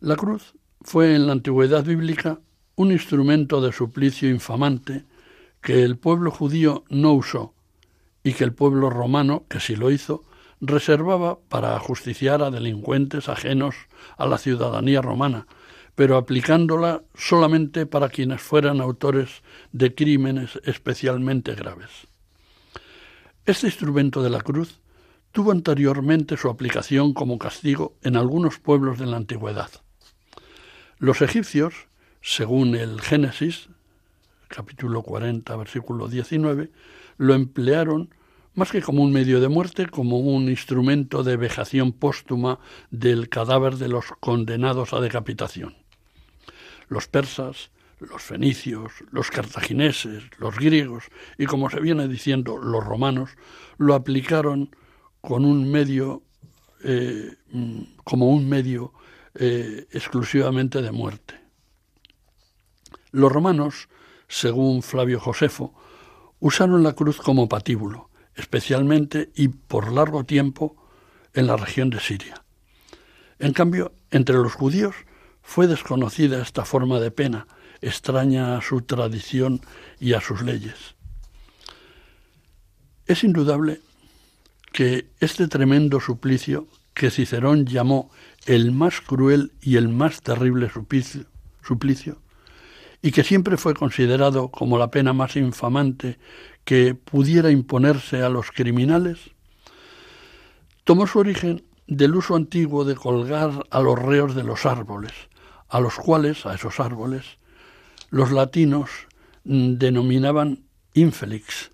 [0.00, 2.40] La cruz fue en la antigüedad bíblica
[2.74, 5.04] un instrumento de suplicio infamante
[5.60, 7.54] que el pueblo judío no usó
[8.24, 10.24] y que el pueblo romano, que sí lo hizo,
[10.60, 13.76] reservaba para ajusticiar a delincuentes ajenos
[14.16, 15.46] a la ciudadanía romana,
[15.94, 21.90] pero aplicándola solamente para quienes fueran autores de crímenes especialmente graves.
[23.44, 24.80] Este instrumento de la cruz
[25.32, 29.70] tuvo anteriormente su aplicación como castigo en algunos pueblos de la antigüedad.
[30.98, 31.74] Los egipcios,
[32.20, 33.68] según el Génesis,
[34.48, 36.70] capítulo 40, versículo 19,
[37.16, 38.14] lo emplearon
[38.54, 42.58] más que como un medio de muerte, como un instrumento de vejación póstuma
[42.90, 45.81] del cadáver de los condenados a decapitación.
[46.92, 51.04] Los persas, los fenicios, los cartagineses, los griegos
[51.38, 53.30] y, como se viene diciendo, los romanos,
[53.78, 54.76] lo aplicaron
[55.22, 56.22] con un medio,
[56.84, 57.34] eh,
[58.04, 58.92] como un medio
[59.34, 61.40] eh, exclusivamente de muerte.
[63.10, 63.88] Los romanos,
[64.28, 65.74] según Flavio Josefo,
[66.40, 70.76] usaron la cruz como patíbulo, especialmente y por largo tiempo
[71.32, 72.44] en la región de Siria.
[73.38, 74.94] En cambio, entre los judíos
[75.42, 77.46] fue desconocida esta forma de pena,
[77.80, 79.60] extraña a su tradición
[80.00, 80.94] y a sus leyes.
[83.06, 83.80] Es indudable
[84.72, 88.10] que este tremendo suplicio que Cicerón llamó
[88.46, 90.70] el más cruel y el más terrible
[91.62, 92.16] suplicio,
[93.02, 96.18] y que siempre fue considerado como la pena más infamante
[96.64, 99.30] que pudiera imponerse a los criminales,
[100.84, 105.12] tomó su origen del uso antiguo de colgar a los reos de los árboles,
[105.72, 107.38] a los cuales, a esos árboles,
[108.10, 108.90] los latinos
[109.44, 111.70] mm, denominaban infelix,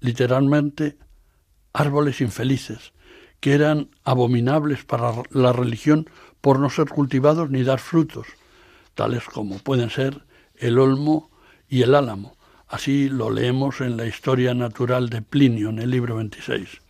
[0.00, 0.96] literalmente
[1.74, 2.94] árboles infelices,
[3.40, 6.08] que eran abominables para la religión
[6.40, 8.26] por no ser cultivados ni dar frutos,
[8.94, 10.24] tales como pueden ser
[10.56, 11.30] el olmo
[11.68, 12.38] y el álamo.
[12.68, 16.81] Así lo leemos en la historia natural de Plinio, en el libro 26.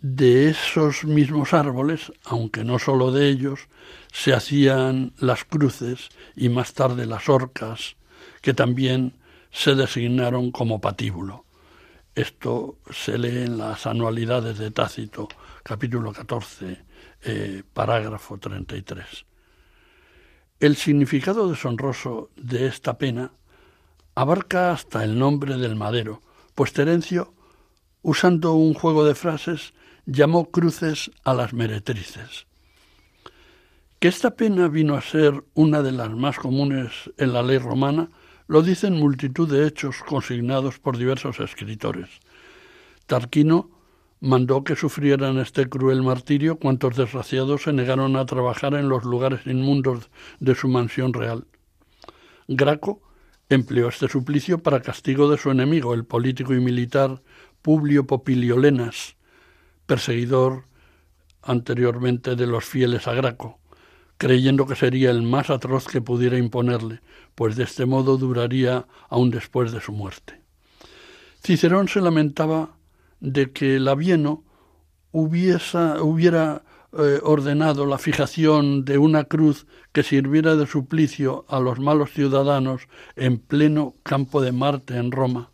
[0.00, 3.68] De esos mismos árboles, aunque no sólo de ellos,
[4.12, 7.96] se hacían las cruces y más tarde las orcas,
[8.40, 9.14] que también
[9.50, 11.44] se designaron como patíbulo.
[12.14, 15.28] Esto se lee en las anualidades de Tácito,
[15.64, 16.78] capítulo 14,
[17.22, 19.26] eh, parágrafo 33.
[20.60, 23.32] El significado deshonroso de esta pena
[24.14, 26.22] abarca hasta el nombre del madero,
[26.54, 27.34] pues Terencio,
[28.02, 29.74] usando un juego de frases,
[30.10, 32.46] llamó cruces a las meretrices.
[33.98, 38.08] Que esta pena vino a ser una de las más comunes en la ley romana
[38.46, 42.08] lo dicen multitud de hechos consignados por diversos escritores.
[43.06, 43.70] Tarquino
[44.20, 49.46] mandó que sufrieran este cruel martirio cuantos desgraciados se negaron a trabajar en los lugares
[49.46, 51.46] inmundos de su mansión real.
[52.46, 53.02] Graco
[53.50, 57.20] empleó este suplicio para castigo de su enemigo, el político y militar
[57.60, 59.17] Publio Popiliolenas,
[59.88, 60.66] perseguidor
[61.42, 63.58] anteriormente de los fieles a Graco
[64.18, 67.00] creyendo que sería el más atroz que pudiera imponerle,
[67.34, 70.42] pues de este modo duraría aún después de su muerte.
[71.42, 72.76] Cicerón se lamentaba
[73.20, 74.44] de que Labieno
[75.12, 76.62] hubiera
[76.92, 82.82] eh, ordenado la fijación de una cruz que sirviera de suplicio a los malos ciudadanos
[83.14, 85.52] en pleno campo de Marte en Roma.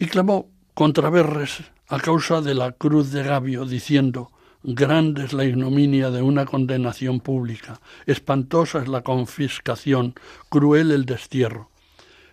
[0.00, 4.30] Y clamó contra Berres a causa de la cruz de Gabio, diciendo
[4.62, 10.14] Grande es la ignominia de una condenación pública, espantosa es la confiscación,
[10.48, 11.68] cruel el destierro.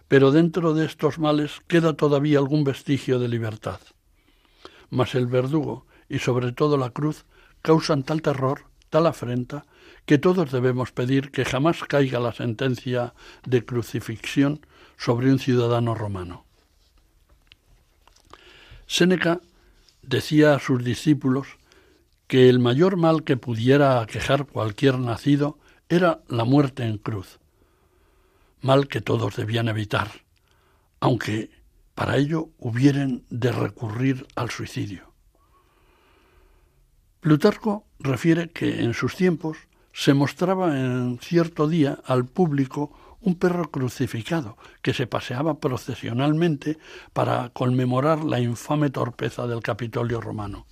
[0.07, 3.79] Pero dentro de estos males queda todavía algún vestigio de libertad.
[4.91, 7.25] mas el verdugo y sobre todo la cruz
[7.63, 9.65] causan tal terror, tal afrenta,
[10.05, 14.61] que todos debemos pedir que jamás caiga la sentencia de crucifixión
[14.97, 16.45] sobre un ciudadano romano.
[18.85, 19.41] Séneca
[20.07, 21.47] decía a sus discípulos
[22.27, 27.39] que el mayor mal que pudiera aquejar cualquier nacido era la muerte en cruz,
[28.61, 30.09] mal que todos debían evitar,
[30.99, 31.51] aunque
[31.93, 35.13] para ello hubieran de recurrir al suicidio.
[37.19, 39.57] Plutarco refiere que en sus tiempos
[39.93, 42.91] se mostraba en cierto día al público
[43.21, 46.77] un perro crucificado que se paseaba procesionalmente
[47.13, 50.65] para conmemorar la infame torpeza del Capitolio romano.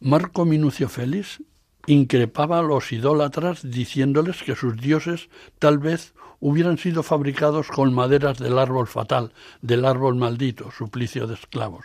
[0.00, 1.42] Marco Minucio Félix
[1.86, 5.28] increpaba a los idólatras diciéndoles que sus dioses
[5.58, 9.32] tal vez hubieran sido fabricados con maderas del árbol fatal,
[9.62, 11.84] del árbol maldito, suplicio de esclavos.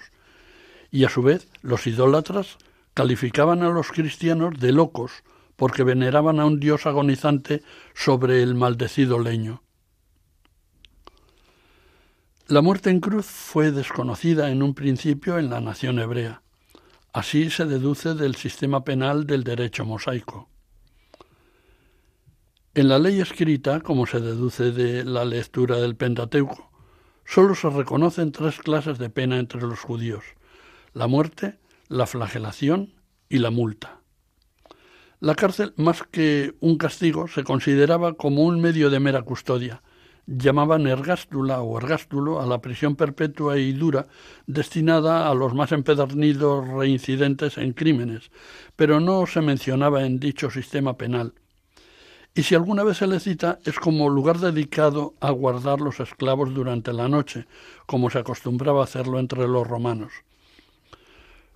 [0.92, 2.58] Y a su vez los idólatras
[2.94, 5.24] calificaban a los cristianos de locos
[5.56, 9.64] porque veneraban a un dios agonizante sobre el maldecido leño.
[12.48, 16.42] La muerte en cruz fue desconocida en un principio en la nación hebrea.
[17.14, 20.50] Así se deduce del sistema penal del derecho mosaico.
[22.76, 26.72] En la ley escrita, como se deduce de la lectura del Pentateuco,
[27.24, 30.24] sólo se reconocen tres clases de pena entre los judíos,
[30.94, 32.94] la muerte, la flagelación
[33.30, 34.03] y la multa.
[35.24, 39.82] La cárcel, más que un castigo, se consideraba como un medio de mera custodia.
[40.28, 44.08] Llamaban ergástula o ergástulo a la prisión perpetua y dura
[44.48, 48.32] destinada a los más empedernidos reincidentes en crímenes,
[48.76, 51.34] pero no se mencionaba en dicho sistema penal.
[52.36, 56.54] Y si alguna vez se le cita, es como lugar dedicado a guardar los esclavos
[56.54, 57.48] durante la noche,
[57.86, 60.12] como se acostumbraba hacerlo entre los romanos.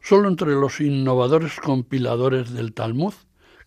[0.02, 3.14] Solo entre los innovadores compiladores del Talmud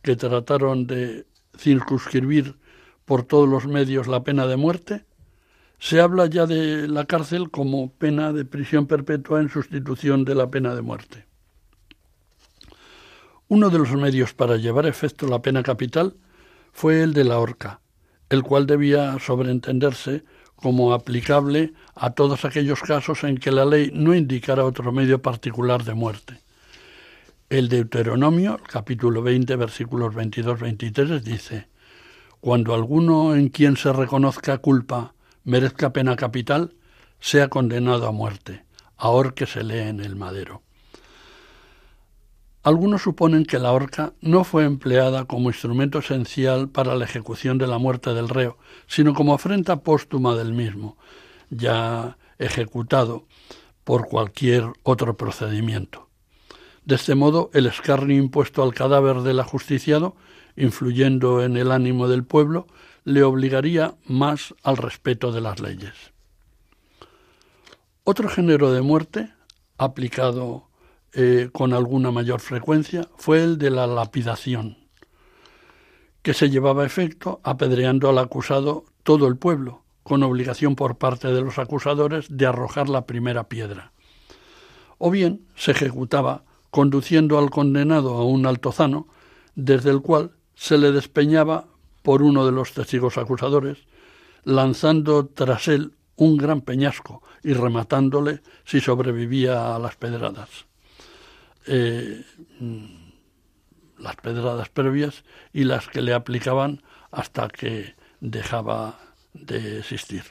[0.03, 1.27] que trataron de
[1.57, 2.57] circunscribir
[3.05, 5.05] por todos los medios la pena de muerte,
[5.79, 10.51] se habla ya de la cárcel como pena de prisión perpetua en sustitución de la
[10.51, 11.27] pena de muerte.
[13.49, 16.15] Uno de los medios para llevar efecto la pena capital
[16.73, 17.81] fue el de la horca,
[18.29, 20.23] el cual debía sobreentenderse
[20.55, 25.83] como aplicable a todos aquellos casos en que la ley no indicara otro medio particular
[25.83, 26.41] de muerte.
[27.51, 31.67] El Deuteronomio, capítulo 20, versículos 22-23, dice,
[32.41, 36.75] Cuando alguno en quien se reconozca culpa merezca pena capital,
[37.19, 38.63] sea condenado a muerte,
[39.35, 40.63] que se lee en el madero.
[42.63, 47.67] Algunos suponen que la horca no fue empleada como instrumento esencial para la ejecución de
[47.67, 50.97] la muerte del reo, sino como afrenta póstuma del mismo,
[51.51, 53.27] ya ejecutado
[53.83, 56.10] por cualquier otro procedimiento.
[56.91, 60.17] De este modo, el escarnio impuesto al cadáver del ajusticiado,
[60.57, 62.67] influyendo en el ánimo del pueblo,
[63.05, 65.95] le obligaría más al respeto de las leyes.
[68.03, 69.31] Otro género de muerte,
[69.79, 70.67] aplicado
[71.13, 74.77] eh, con alguna mayor frecuencia, fue el de la lapidación,
[76.23, 81.29] que se llevaba a efecto apedreando al acusado todo el pueblo, con obligación por parte
[81.29, 83.93] de los acusadores de arrojar la primera piedra.
[84.99, 89.09] O bien se ejecutaba conduciendo al condenado a un altozano,
[89.55, 91.67] desde el cual se le despeñaba
[92.03, 93.79] por uno de los testigos acusadores,
[94.45, 100.67] lanzando tras él un gran peñasco y rematándole si sobrevivía a las pedradas.
[101.67, 102.25] Eh,
[103.99, 108.99] las pedradas previas y las que le aplicaban hasta que dejaba
[109.33, 110.25] de existir.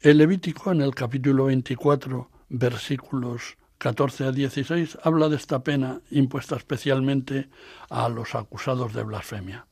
[0.00, 6.54] El Levítico en el capítulo 24, versículos 14 a 16 habla de esta pena impuesta
[6.54, 7.48] especialmente
[7.88, 9.66] a los acusados de blasfemia.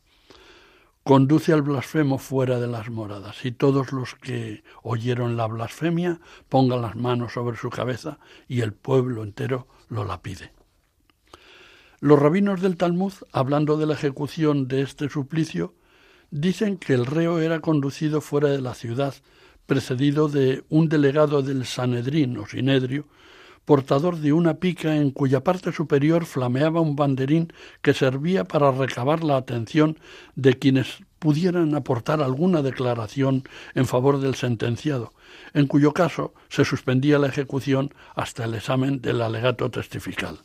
[1.04, 6.80] Conduce al blasfemo fuera de las moradas y todos los que oyeron la blasfemia pongan
[6.80, 10.52] las manos sobre su cabeza y el pueblo entero lo la pide.
[12.00, 15.74] Los rabinos del Talmud, hablando de la ejecución de este suplicio,
[16.30, 19.14] dicen que el reo era conducido fuera de la ciudad,
[19.66, 23.06] precedido de un delegado del Sanedrín o Sinedrio,
[23.68, 27.52] portador de una pica en cuya parte superior flameaba un banderín
[27.82, 29.98] que servía para recabar la atención
[30.36, 33.44] de quienes pudieran aportar alguna declaración
[33.74, 35.12] en favor del sentenciado,
[35.52, 40.38] en cuyo caso se suspendía la ejecución hasta el examen del alegato testifical.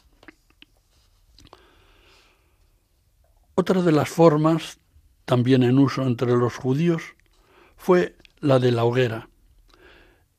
[3.55, 4.79] Otra de las formas,
[5.23, 7.01] también en uso entre los judíos,
[7.77, 9.29] fue la de la hoguera,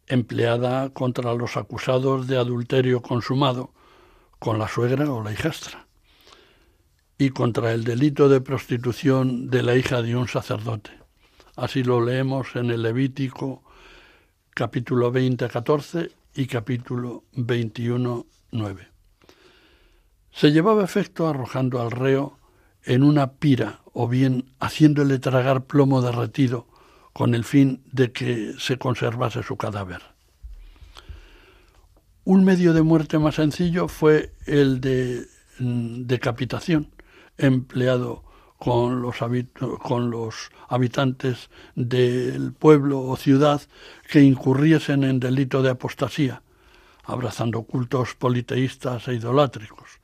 [0.07, 3.73] empleada contra los acusados de adulterio consumado
[4.39, 5.87] con la suegra o la hijastra,
[7.17, 10.91] y contra el delito de prostitución de la hija de un sacerdote.
[11.57, 13.63] Así lo leemos en el Levítico
[14.51, 18.89] capítulo 20, 14 y capítulo 21, 9.
[20.33, 22.39] Se llevaba efecto arrojando al reo
[22.83, 26.67] en una pira o bien haciéndole tragar plomo derretido
[27.15, 30.03] con el fin de que se conservase su cadáver.
[32.25, 35.27] Un medio de muerte más sencillo fue el de
[35.61, 36.91] mm, decapitación,
[37.39, 38.25] empleado
[38.59, 39.17] con los,
[39.81, 43.63] con los habitantes del pueblo o ciudad
[44.11, 46.43] que incurriesen en delito de apostasía,
[47.05, 50.01] abrazando cultos politeístas e idolátricos.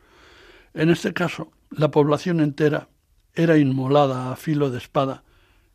[0.75, 2.89] En este caso, la población entera
[3.35, 5.25] era inmolada a filo de espada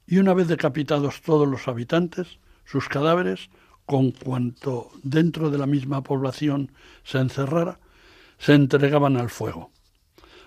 [0.07, 3.49] y una vez decapitados todos los habitantes, sus cadáveres,
[3.85, 6.71] con cuanto dentro de la misma población
[7.03, 7.79] se encerrara,
[8.37, 9.71] se entregaban al fuego.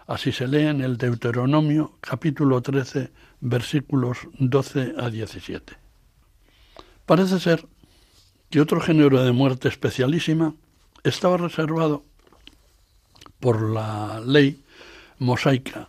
[0.07, 5.75] Así se lee en el Deuteronomio capítulo 13 versículos 12 a 17.
[7.07, 7.67] Parece ser
[8.51, 10.55] que otro género de muerte especialísima
[11.05, 12.05] estaba reservado
[13.41, 14.65] por la ley
[15.19, 15.89] mosaica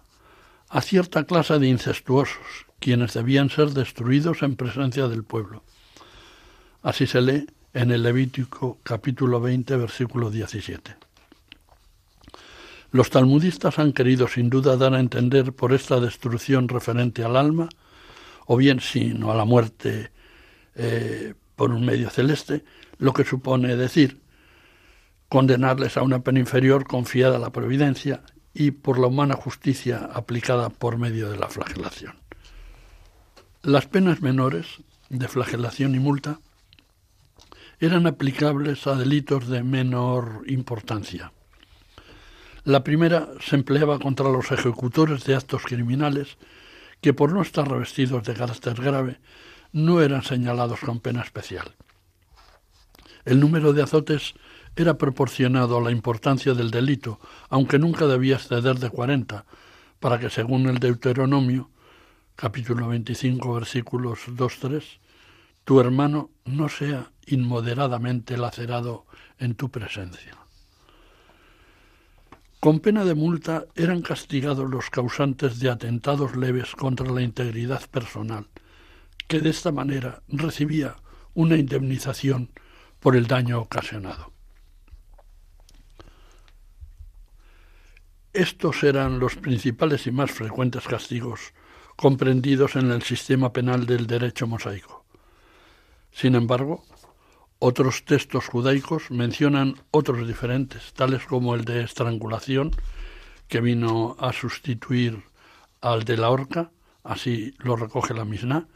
[0.69, 5.63] a cierta clase de incestuosos, quienes debían ser destruidos en presencia del pueblo.
[6.81, 10.95] Así se lee en el Levítico capítulo 20, versículo 17.
[12.91, 17.69] Los talmudistas han querido sin duda dar a entender por esta destrucción referente al alma,
[18.47, 20.09] o bien sino a la muerte
[20.75, 22.63] eh, por un medio celeste,
[22.97, 24.21] lo que supone decir
[25.27, 28.23] condenarles a una pena inferior confiada a la providencia
[28.53, 32.13] y por la humana justicia aplicada por medio de la flagelación.
[33.61, 34.67] Las penas menores
[35.09, 36.39] de flagelación y multa
[37.81, 41.33] eran aplicables a delitos de menor importancia.
[42.63, 46.37] La primera se empleaba contra los ejecutores de actos criminales
[47.01, 49.19] que por no estar revestidos de carácter grave
[49.73, 51.75] no eran señalados con pena especial.
[53.25, 54.35] El número de azotes
[54.77, 59.43] era proporcionado a la importancia del delito, aunque nunca debía exceder de cuarenta,
[59.99, 61.69] para que, según el Deuteronomio,
[62.39, 64.81] capítulo 25, versículos 2-3,
[65.65, 69.05] tu hermano no sea inmoderadamente lacerado
[69.39, 70.37] en tu presencia.
[72.61, 78.47] Con pena de multa eran castigados los causantes de atentados leves contra la integridad personal,
[79.27, 80.95] que de esta manera recibía
[81.33, 82.51] una indemnización
[83.01, 84.31] por el daño ocasionado.
[88.31, 91.53] Estos eran los principales y más frecuentes castigos
[91.99, 95.03] comprendidos en el sistema penal del derecho mosaico.
[96.13, 96.85] Sin embargo,
[97.59, 102.71] otros textos judaicos mencionan otros diferentes, tales como el de estrangulación,
[103.49, 105.23] que vino a sustituir
[105.81, 106.71] al de la horca,
[107.03, 108.69] así lo recoge la Mishnah,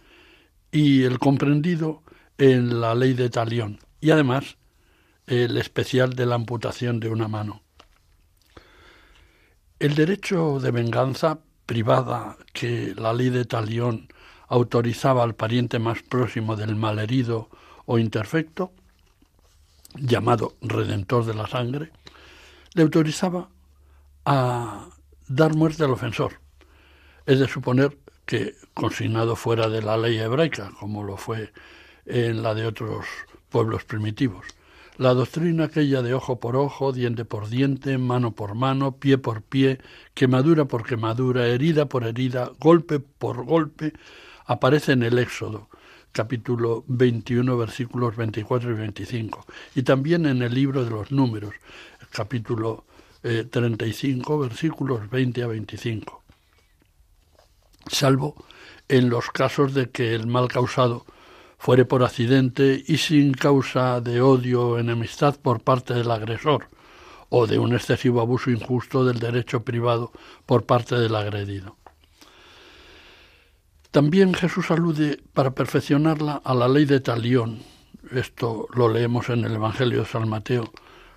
[0.69, 2.03] y el comprendido
[2.37, 4.57] en la ley de talión, y además
[5.27, 7.61] el especial de la amputación de una mano.
[9.79, 14.07] El derecho de venganza privada que la ley de talión
[14.47, 17.49] autorizaba al pariente más próximo del malherido
[17.85, 18.71] o imperfecto,
[19.95, 21.91] llamado redentor de la sangre,
[22.73, 23.49] le autorizaba
[24.25, 24.89] a
[25.27, 26.39] dar muerte al ofensor.
[27.25, 31.53] Es de suponer que consignado fuera de la ley hebraica, como lo fue
[32.05, 33.05] en la de otros
[33.49, 34.45] pueblos primitivos.
[34.97, 39.41] La doctrina aquella de ojo por ojo, diente por diente, mano por mano, pie por
[39.41, 39.79] pie,
[40.13, 43.93] quemadura por quemadura, herida por herida, golpe por golpe,
[44.45, 45.67] aparece en el Éxodo,
[46.11, 51.55] capítulo 21, versículos 24 y 25, y también en el libro de los números,
[52.11, 52.85] capítulo
[53.23, 56.23] 35, eh, versículos 20 a 25.
[57.87, 58.45] Salvo
[58.87, 61.05] en los casos de que el mal causado
[61.63, 66.67] fuere por accidente y sin causa de odio o enemistad por parte del agresor,
[67.29, 70.11] o de un excesivo abuso injusto del derecho privado
[70.45, 71.77] por parte del agredido.
[73.91, 77.59] También Jesús alude para perfeccionarla a la ley de talión.
[78.11, 80.69] Esto lo leemos en el Evangelio de San Mateo,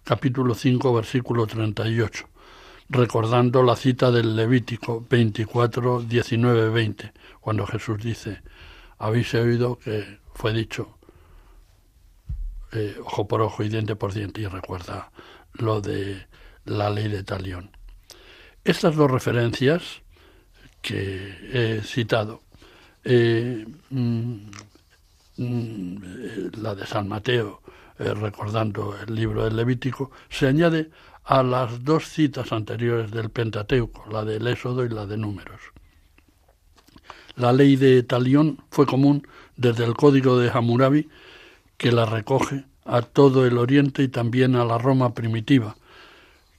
[0.05, 2.24] capítulo 5, versículo 38,
[2.90, 8.42] recordando la cita del Levítico 24, 19, 20, cuando Jesús dice,
[8.99, 10.97] habéis oído que fue dicho
[12.72, 15.11] eh, ojo por ojo y diente por diente y recuerda
[15.55, 16.26] lo de
[16.64, 17.70] la ley de Talión.
[18.64, 20.03] Estas dos referencias
[20.82, 22.42] que he citado,
[23.05, 24.51] eh, mm,
[25.36, 25.97] mm,
[26.61, 27.62] la de San Mateo
[27.99, 30.90] eh, recordando el libro del Levítico, se añade
[31.24, 35.61] a las dos citas anteriores del Pentateuco, la del Éxodo y la de Números.
[37.37, 41.09] La ley de Talión fue común desde el Código de Hammurabi,
[41.76, 45.76] que la recoge a todo el Oriente y también a la Roma primitiva,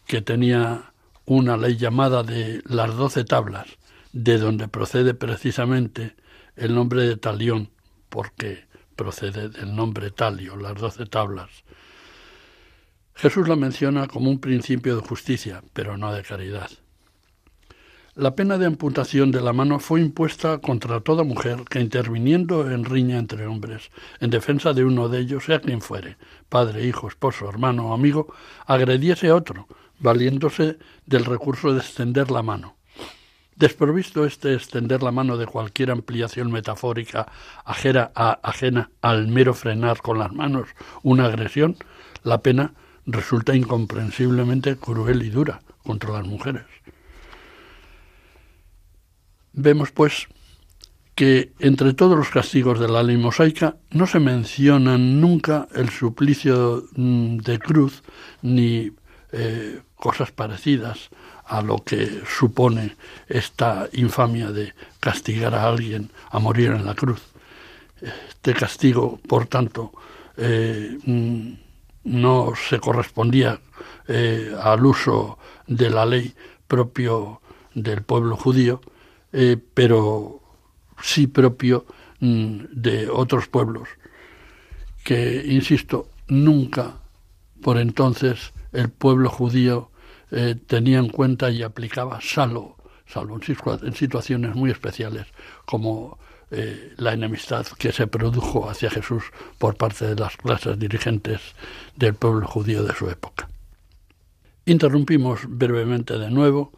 [0.05, 0.93] que tenía
[1.25, 3.65] una ley llamada de las doce tablas,
[4.13, 6.15] de donde procede precisamente
[6.55, 7.71] el nombre de Talión,
[8.09, 8.65] porque
[8.95, 11.49] procede del nombre Talio, las doce tablas.
[13.15, 16.69] Jesús la menciona como un principio de justicia, pero no de caridad.
[18.17, 22.83] La pena de amputación de la mano fue impuesta contra toda mujer que interviniendo en
[22.83, 26.17] riña entre hombres, en defensa de uno de ellos, sea quien fuere,
[26.49, 28.33] padre, hijo, esposo, hermano o amigo,
[28.65, 29.67] agrediese a otro,
[29.99, 32.75] valiéndose del recurso de extender la mano.
[33.55, 37.31] Desprovisto este extender la mano de cualquier ampliación metafórica
[37.65, 40.69] ajena, ajena al mero frenar con las manos
[41.03, 41.77] una agresión,
[42.23, 42.73] la pena
[43.05, 46.65] resulta incomprensiblemente cruel y dura contra las mujeres.
[49.59, 50.27] Vemos, pues,
[51.15, 56.83] que entre todos los castigos de la ley mosaica no se mencionan nunca el suplicio
[56.95, 58.03] mm, de cruz
[58.43, 58.91] ni
[59.31, 61.09] eh, cosas parecidas
[61.45, 62.97] a lo que supone
[63.27, 67.23] esta infamia de castigar a alguien a morir en la cruz.
[68.29, 69.91] Este castigo, por tanto,
[70.37, 71.53] eh, mm,
[72.03, 73.59] no se correspondía
[74.07, 76.35] eh, al uso de la ley
[76.67, 77.41] propio
[77.73, 78.81] del pueblo judío,
[79.39, 80.41] eh, pero
[80.99, 81.85] sí propio
[82.21, 83.87] mm, de otros pueblos,
[85.03, 86.95] que, insisto, nunca
[87.61, 89.91] por entonces el pueblo judío
[90.31, 92.77] eh, tenía en cuenta y aplicaba, salvo,
[93.83, 95.27] en situaciones muy especiales,
[95.65, 96.17] como
[96.49, 99.23] eh, la enemistad que se produjo hacia Jesús
[99.59, 101.41] por parte de las clases dirigentes
[101.95, 103.47] del pueblo judío de su época.
[104.65, 106.71] Interrumpimos brevemente de nuevo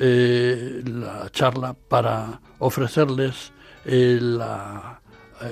[0.00, 3.52] eh, la charla para ofrecerles
[3.84, 5.00] eh, la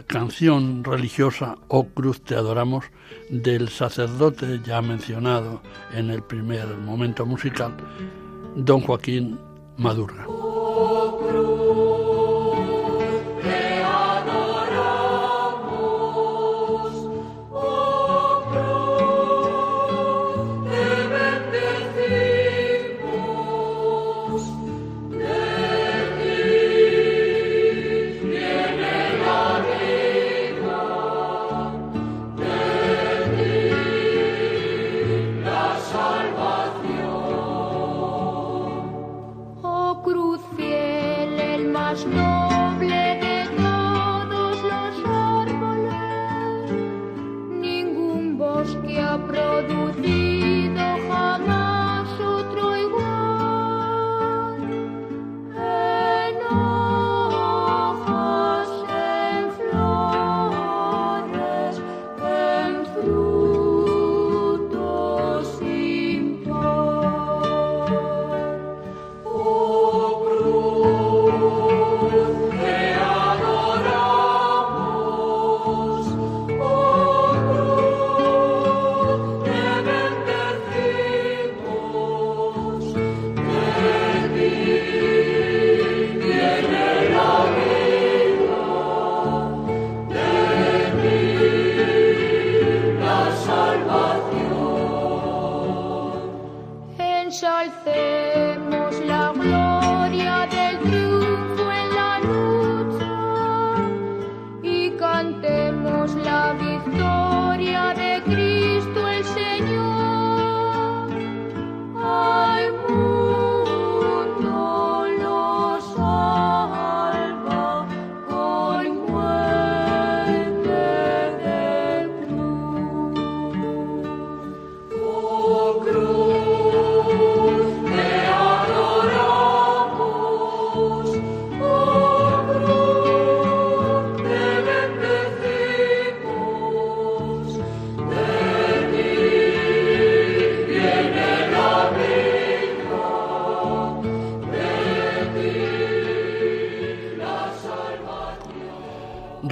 [0.08, 2.84] canción religiosa O Cruz te adoramos
[3.30, 7.76] del sacerdote ya mencionado en el primer momento musical,
[8.56, 9.38] don Joaquín
[9.76, 10.26] Madurga.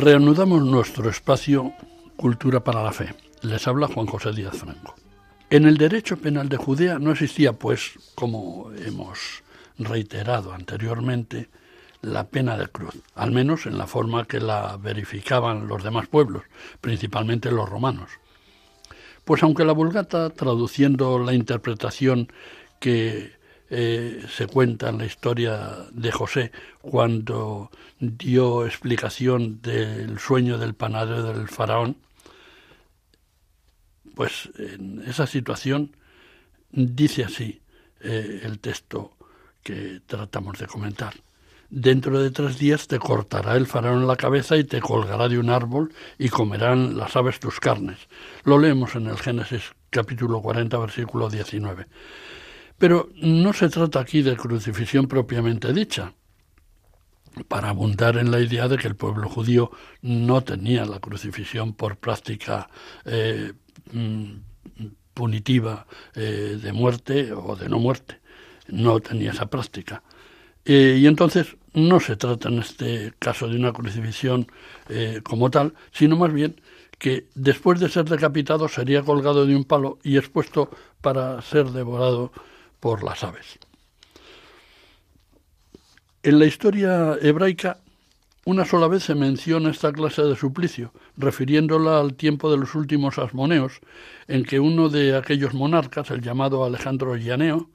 [0.04, 1.72] Reanudamos nuestro espacio
[2.16, 3.14] Cultura para la Fe.
[3.40, 4.94] Les habla Juan José Díaz Franco.
[5.48, 9.42] En el derecho penal de Judea no existía, pues, como hemos
[9.78, 11.48] reiterado anteriormente,
[12.02, 16.42] la pena de cruz, al menos en la forma que la verificaban los demás pueblos,
[16.82, 18.10] principalmente los romanos.
[19.24, 22.28] Pues aunque la Vulgata, traduciendo la interpretación
[22.78, 23.32] que
[23.70, 31.32] eh, se cuenta en la historia de José cuando dio explicación del sueño del panadero
[31.32, 31.96] del faraón,
[34.14, 35.96] pues en esa situación
[36.70, 37.62] dice así
[38.00, 39.16] eh, el texto
[39.62, 41.14] que tratamos de comentar.
[41.70, 45.50] Dentro de tres días te cortará el faraón la cabeza y te colgará de un
[45.50, 47.98] árbol y comerán las aves tus carnes.
[48.44, 51.86] Lo leemos en el Génesis capítulo 40, versículo 19.
[52.78, 56.12] Pero no se trata aquí de crucifixión propiamente dicha,
[57.48, 59.70] para abundar en la idea de que el pueblo judío
[60.02, 62.68] no tenía la crucifixión por práctica
[63.04, 63.52] eh,
[63.92, 64.32] mm,
[65.12, 68.20] punitiva eh, de muerte o de no muerte.
[68.68, 70.02] No tenía esa práctica.
[70.64, 74.46] Eh, y entonces no se trata en este caso de una crucifixión
[75.24, 76.60] como tal, sino más bien
[76.98, 80.70] que después de ser decapitado sería colgado de un palo y expuesto
[81.00, 82.32] para ser devorado
[82.84, 83.58] por las aves.
[86.22, 87.78] En la historia hebraica,
[88.44, 93.18] una sola vez se menciona esta clase de suplicio, refiriéndola al tiempo de los últimos
[93.18, 93.80] asmoneos,
[94.28, 97.70] en que uno de aquellos monarcas, el llamado Alejandro Llaneo,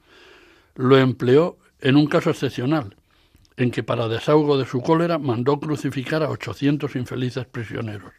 [0.76, 2.94] lo empleó en un caso excepcional,
[3.56, 8.12] en que para desahogo de su cólera mandó crucificar a 800 infelices prisioneros.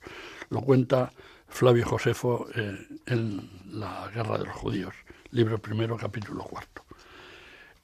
[0.50, 1.14] Lo cuenta
[1.48, 4.94] Flavio Josefo eh, en La Guerra de los Judíos
[5.32, 6.84] libro primero, capítulo cuarto.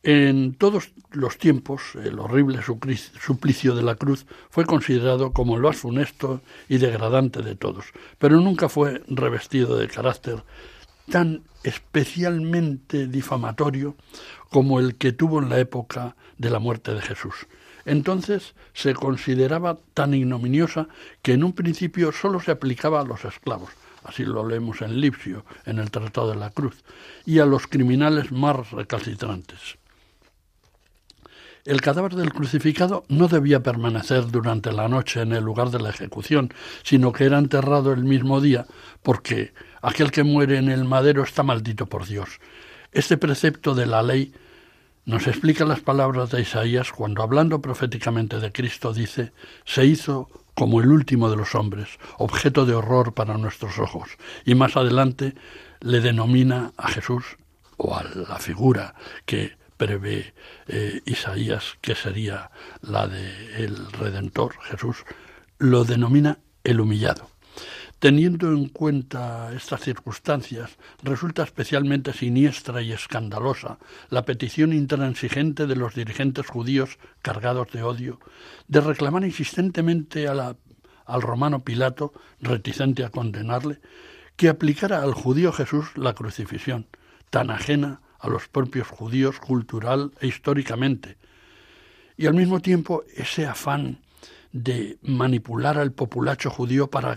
[0.04, 5.78] En todos los tiempos, el horrible suplicio de la cruz fue considerado como el más
[5.78, 7.86] funesto y degradante de todos,
[8.18, 10.44] pero nunca fue revestido de carácter
[11.10, 13.96] tan especialmente difamatorio
[14.50, 17.48] como el que tuvo en la época de la muerte de Jesús.
[17.86, 20.88] Entonces se consideraba tan ignominiosa
[21.22, 23.72] que en un principio solo se aplicaba a los esclavos,
[24.08, 26.84] así lo leemos en Lipsio, en el Tratado de la Cruz,
[27.26, 29.78] y a los criminales más recalcitrantes.
[31.66, 35.90] El cadáver del crucificado no debía permanecer durante la noche en el lugar de la
[35.90, 36.54] ejecución,
[36.84, 38.66] sino que era enterrado el mismo día,
[39.04, 42.40] porque aquel que muere en el madero está maldito por Dios.
[42.94, 44.34] Este precepto de la ley
[45.04, 49.34] nos explica las palabras de Isaías cuando, hablando proféticamente de Cristo, dice,
[49.66, 54.10] se hizo como el último de los hombres, objeto de horror para nuestros ojos.
[54.44, 55.36] Y más adelante
[55.82, 57.38] le denomina a Jesús
[57.78, 58.96] o a la figura
[59.28, 60.34] que prevé
[60.66, 62.50] eh, Isaías, que sería
[62.82, 65.06] la del el Redentor, Jesús,
[65.60, 67.30] lo denomina el humillado.
[68.00, 73.80] Teniendo en cuenta estas circunstancias, resulta especialmente siniestra y escandalosa
[74.12, 78.20] la petición intransigente de los dirigentes judíos cargados de odio
[78.68, 83.80] de reclamar insistentemente al romano Pilato, reticente a condenarle,
[84.36, 86.86] que aplicara al judío Jesús la crucifixión,
[87.32, 91.18] tan ajena a los propios judíos cultural e históricamente,
[92.16, 94.02] y al mismo tiempo ese afán
[94.52, 97.16] de manipular al populacho judío para,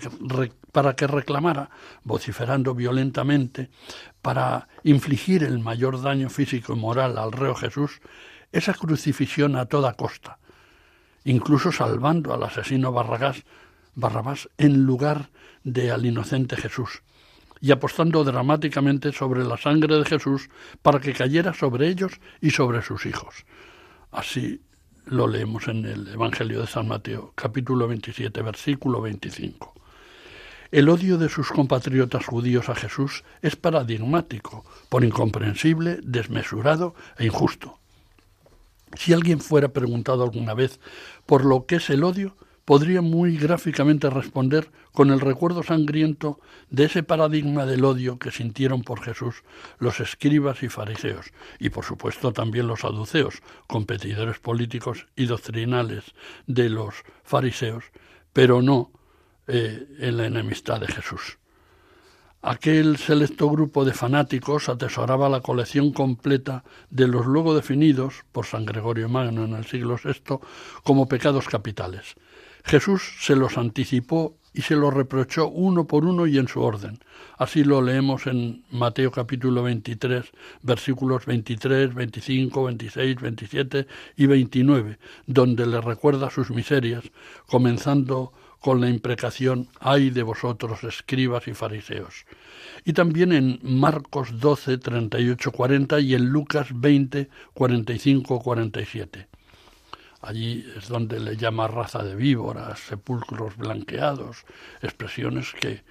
[0.73, 1.71] para que reclamara,
[2.05, 3.71] vociferando violentamente,
[4.23, 8.01] para infligir el mayor daño físico y moral al reo Jesús,
[8.53, 10.39] esa crucifixión a toda costa,
[11.25, 13.45] incluso salvando al asesino Barragás,
[13.95, 15.31] Barrabás en lugar
[15.65, 17.03] de al inocente Jesús,
[17.61, 20.49] y apostando dramáticamente sobre la sangre de Jesús
[20.81, 23.45] para que cayera sobre ellos y sobre sus hijos.
[24.11, 24.63] Así
[25.11, 29.75] lo leemos en el Evangelio de San Mateo, capítulo 27, versículo 25.
[30.71, 37.81] El odio de sus compatriotas judíos a Jesús es paradigmático, por incomprensible, desmesurado e injusto.
[38.97, 40.79] Si alguien fuera preguntado alguna vez
[41.27, 42.37] por lo que es el odio,
[42.71, 46.39] podría muy gráficamente responder con el recuerdo sangriento
[46.71, 49.43] de ese paradigma del odio que sintieron por Jesús
[49.81, 56.05] los escribas y fariseos, y por supuesto también los saduceos, competidores políticos y doctrinales
[56.47, 56.95] de los
[57.25, 57.87] fariseos,
[58.33, 58.93] pero no
[59.49, 61.41] eh, en la enemistad de Jesús.
[62.43, 68.65] Aquel selecto grupo de fanáticos atesoraba la colección completa de los luego definidos por San
[68.65, 70.39] Gregorio Magno en el siglo VI
[70.85, 72.15] como pecados capitales,
[72.65, 76.99] Jesús se los anticipó y se los reprochó uno por uno y en su orden.
[77.39, 80.25] Así lo leemos en Mateo capítulo 23,
[80.63, 83.87] versículos 23, 25, 26, 27
[84.17, 87.05] y 29, donde le recuerda sus miserias,
[87.47, 92.27] comenzando con la imprecación ay de vosotros escribas y fariseos.
[92.85, 99.30] Y también en Marcos 12, 38, 40 y en Lucas 20, 45, 47.
[100.23, 104.45] Allí es donde le llama raza de víboras, sepulcros blanqueados,
[104.83, 105.83] expresiones que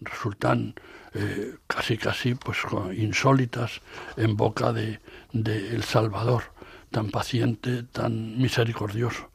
[0.00, 0.74] resultan
[1.12, 2.58] eh, casi casi pues
[2.96, 3.80] insólitas
[4.16, 5.00] en boca de,
[5.32, 6.44] de El Salvador,
[6.90, 9.30] tan paciente, tan misericordioso,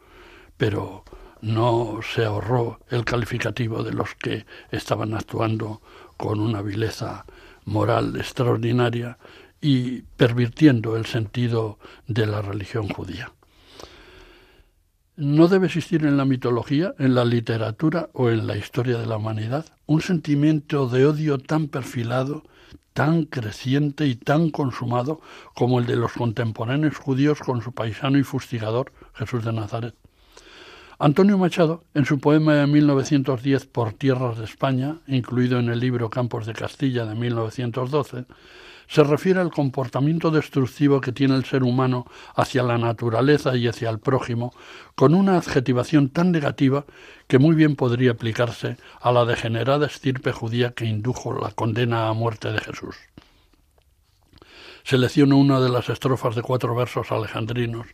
[0.57, 1.03] pero
[1.41, 5.81] no se ahorró el calificativo de los que estaban actuando
[6.17, 7.25] con una vileza
[7.65, 9.17] moral extraordinaria
[9.61, 13.31] y pervirtiendo el sentido de la religión judía.
[15.19, 19.17] No debe existir en la mitología, en la literatura o en la historia de la
[19.17, 22.43] humanidad un sentimiento de odio tan perfilado,
[22.93, 25.19] tan creciente y tan consumado
[25.55, 29.93] como el de los contemporáneos judíos con su paisano y fustigador Jesús de Nazaret.
[30.99, 36.09] Antonio Machado, en su poema de 1910 Por tierras de España, incluido en el libro
[36.09, 38.23] Campos de Castilla de 1912,
[38.89, 43.87] se refiere al comportamiento destructivo que tiene el ser humano hacia la naturaleza y hacia
[43.91, 44.51] el prójimo,
[44.95, 46.85] con una adjetivación tan negativa
[47.27, 52.13] que muy bien podría aplicarse a la degenerada estirpe judía que indujo la condena a
[52.13, 52.95] muerte de Jesús.
[54.83, 57.85] Selecciono una de las estrofas de cuatro versos alejandrinos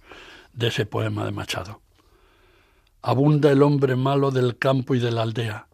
[0.54, 1.82] de ese poema de Machado.
[3.02, 5.68] Abunda el hombre malo del campo y de la aldea,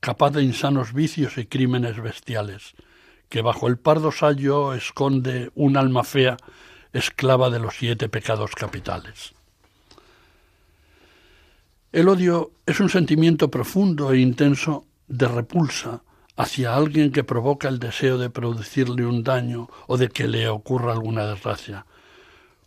[0.00, 2.74] capaz de insanos vicios y crímenes bestiales,
[3.32, 6.36] que bajo el pardo sayo esconde un alma fea,
[6.92, 9.32] esclava de los siete pecados capitales.
[11.92, 16.02] El odio es un sentimiento profundo e intenso de repulsa
[16.36, 20.92] hacia alguien que provoca el deseo de producirle un daño o de que le ocurra
[20.92, 21.86] alguna desgracia,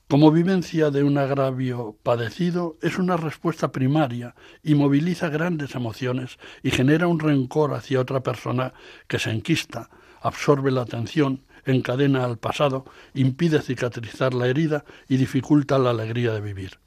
[0.08, 6.72] como vivencia de un agravio padecido, es una respuesta primaria y moviliza grandes emociones y
[6.72, 8.74] genera un rencor hacia otra persona
[9.08, 9.90] que se enquista,
[10.26, 16.42] absorbe la atención, encadena al pasado, impide cicatrizar la herida y dificulta la alegría de
[16.42, 16.80] vivir.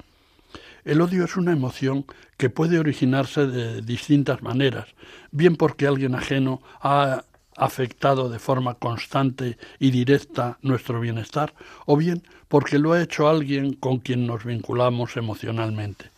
[0.84, 2.04] El odio es una emoción
[2.36, 4.88] que puede originarse de distintas maneras,
[5.30, 7.24] bien porque alguien ajeno ha
[7.56, 11.54] afectado de forma constante y directa nuestro bienestar,
[11.86, 16.10] o bien porque lo ha hecho alguien con quien nos vinculamos emocionalmente.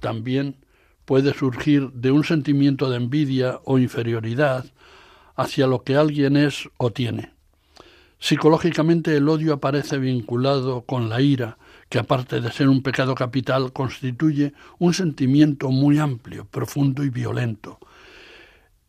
[0.00, 0.54] También
[1.06, 4.66] puede surgir de un sentimiento de envidia o inferioridad
[5.36, 7.32] hacia lo que alguien es o tiene.
[8.18, 11.58] Psicológicamente el odio aparece vinculado con la ira,
[11.88, 17.78] que aparte de ser un pecado capital constituye un sentimiento muy amplio, profundo y violento,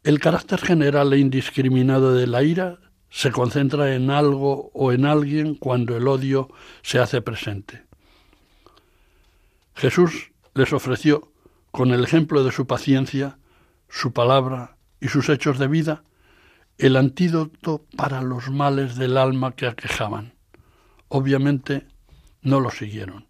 [0.08, 2.80] el carácter general e indiscriminado de la ira
[3.10, 6.48] se concentra en algo o en alguien cuando el odio
[6.82, 7.84] se hace presente.
[9.76, 11.34] Jesús les ofreció,
[11.72, 13.38] con el ejemplo de su paciencia,
[13.90, 16.04] su palabra y sus hechos de vida,
[16.78, 20.34] el antídoto para los males del alma que aquejaban.
[21.08, 21.88] Obviamente
[22.42, 23.28] no lo siguieron,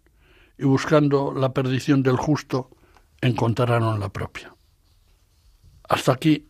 [0.58, 2.70] y buscando la perdición del justo,
[3.20, 4.54] encontraron la propia.
[5.88, 6.48] Hasta aquí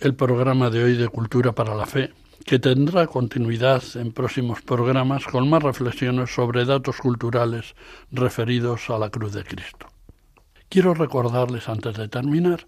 [0.00, 2.12] el programa de hoy de Cultura para la Fe,
[2.44, 7.74] que tendrá continuidad en próximos programas con más reflexiones sobre datos culturales
[8.10, 9.86] referidos a la cruz de Cristo.
[10.68, 12.66] Quiero recordarles antes de terminar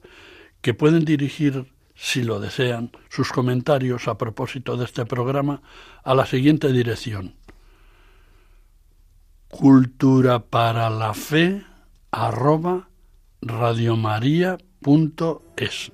[0.60, 1.72] que pueden dirigir,
[2.02, 5.62] si lo desean, sus comentarios a propósito de este programa
[6.02, 7.36] a la siguiente dirección.
[9.46, 11.62] Cultura para la fe
[12.10, 12.88] arroba
[13.40, 15.92] radiomaria.es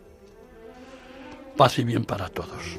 [1.59, 2.79] Paz y bien para todos.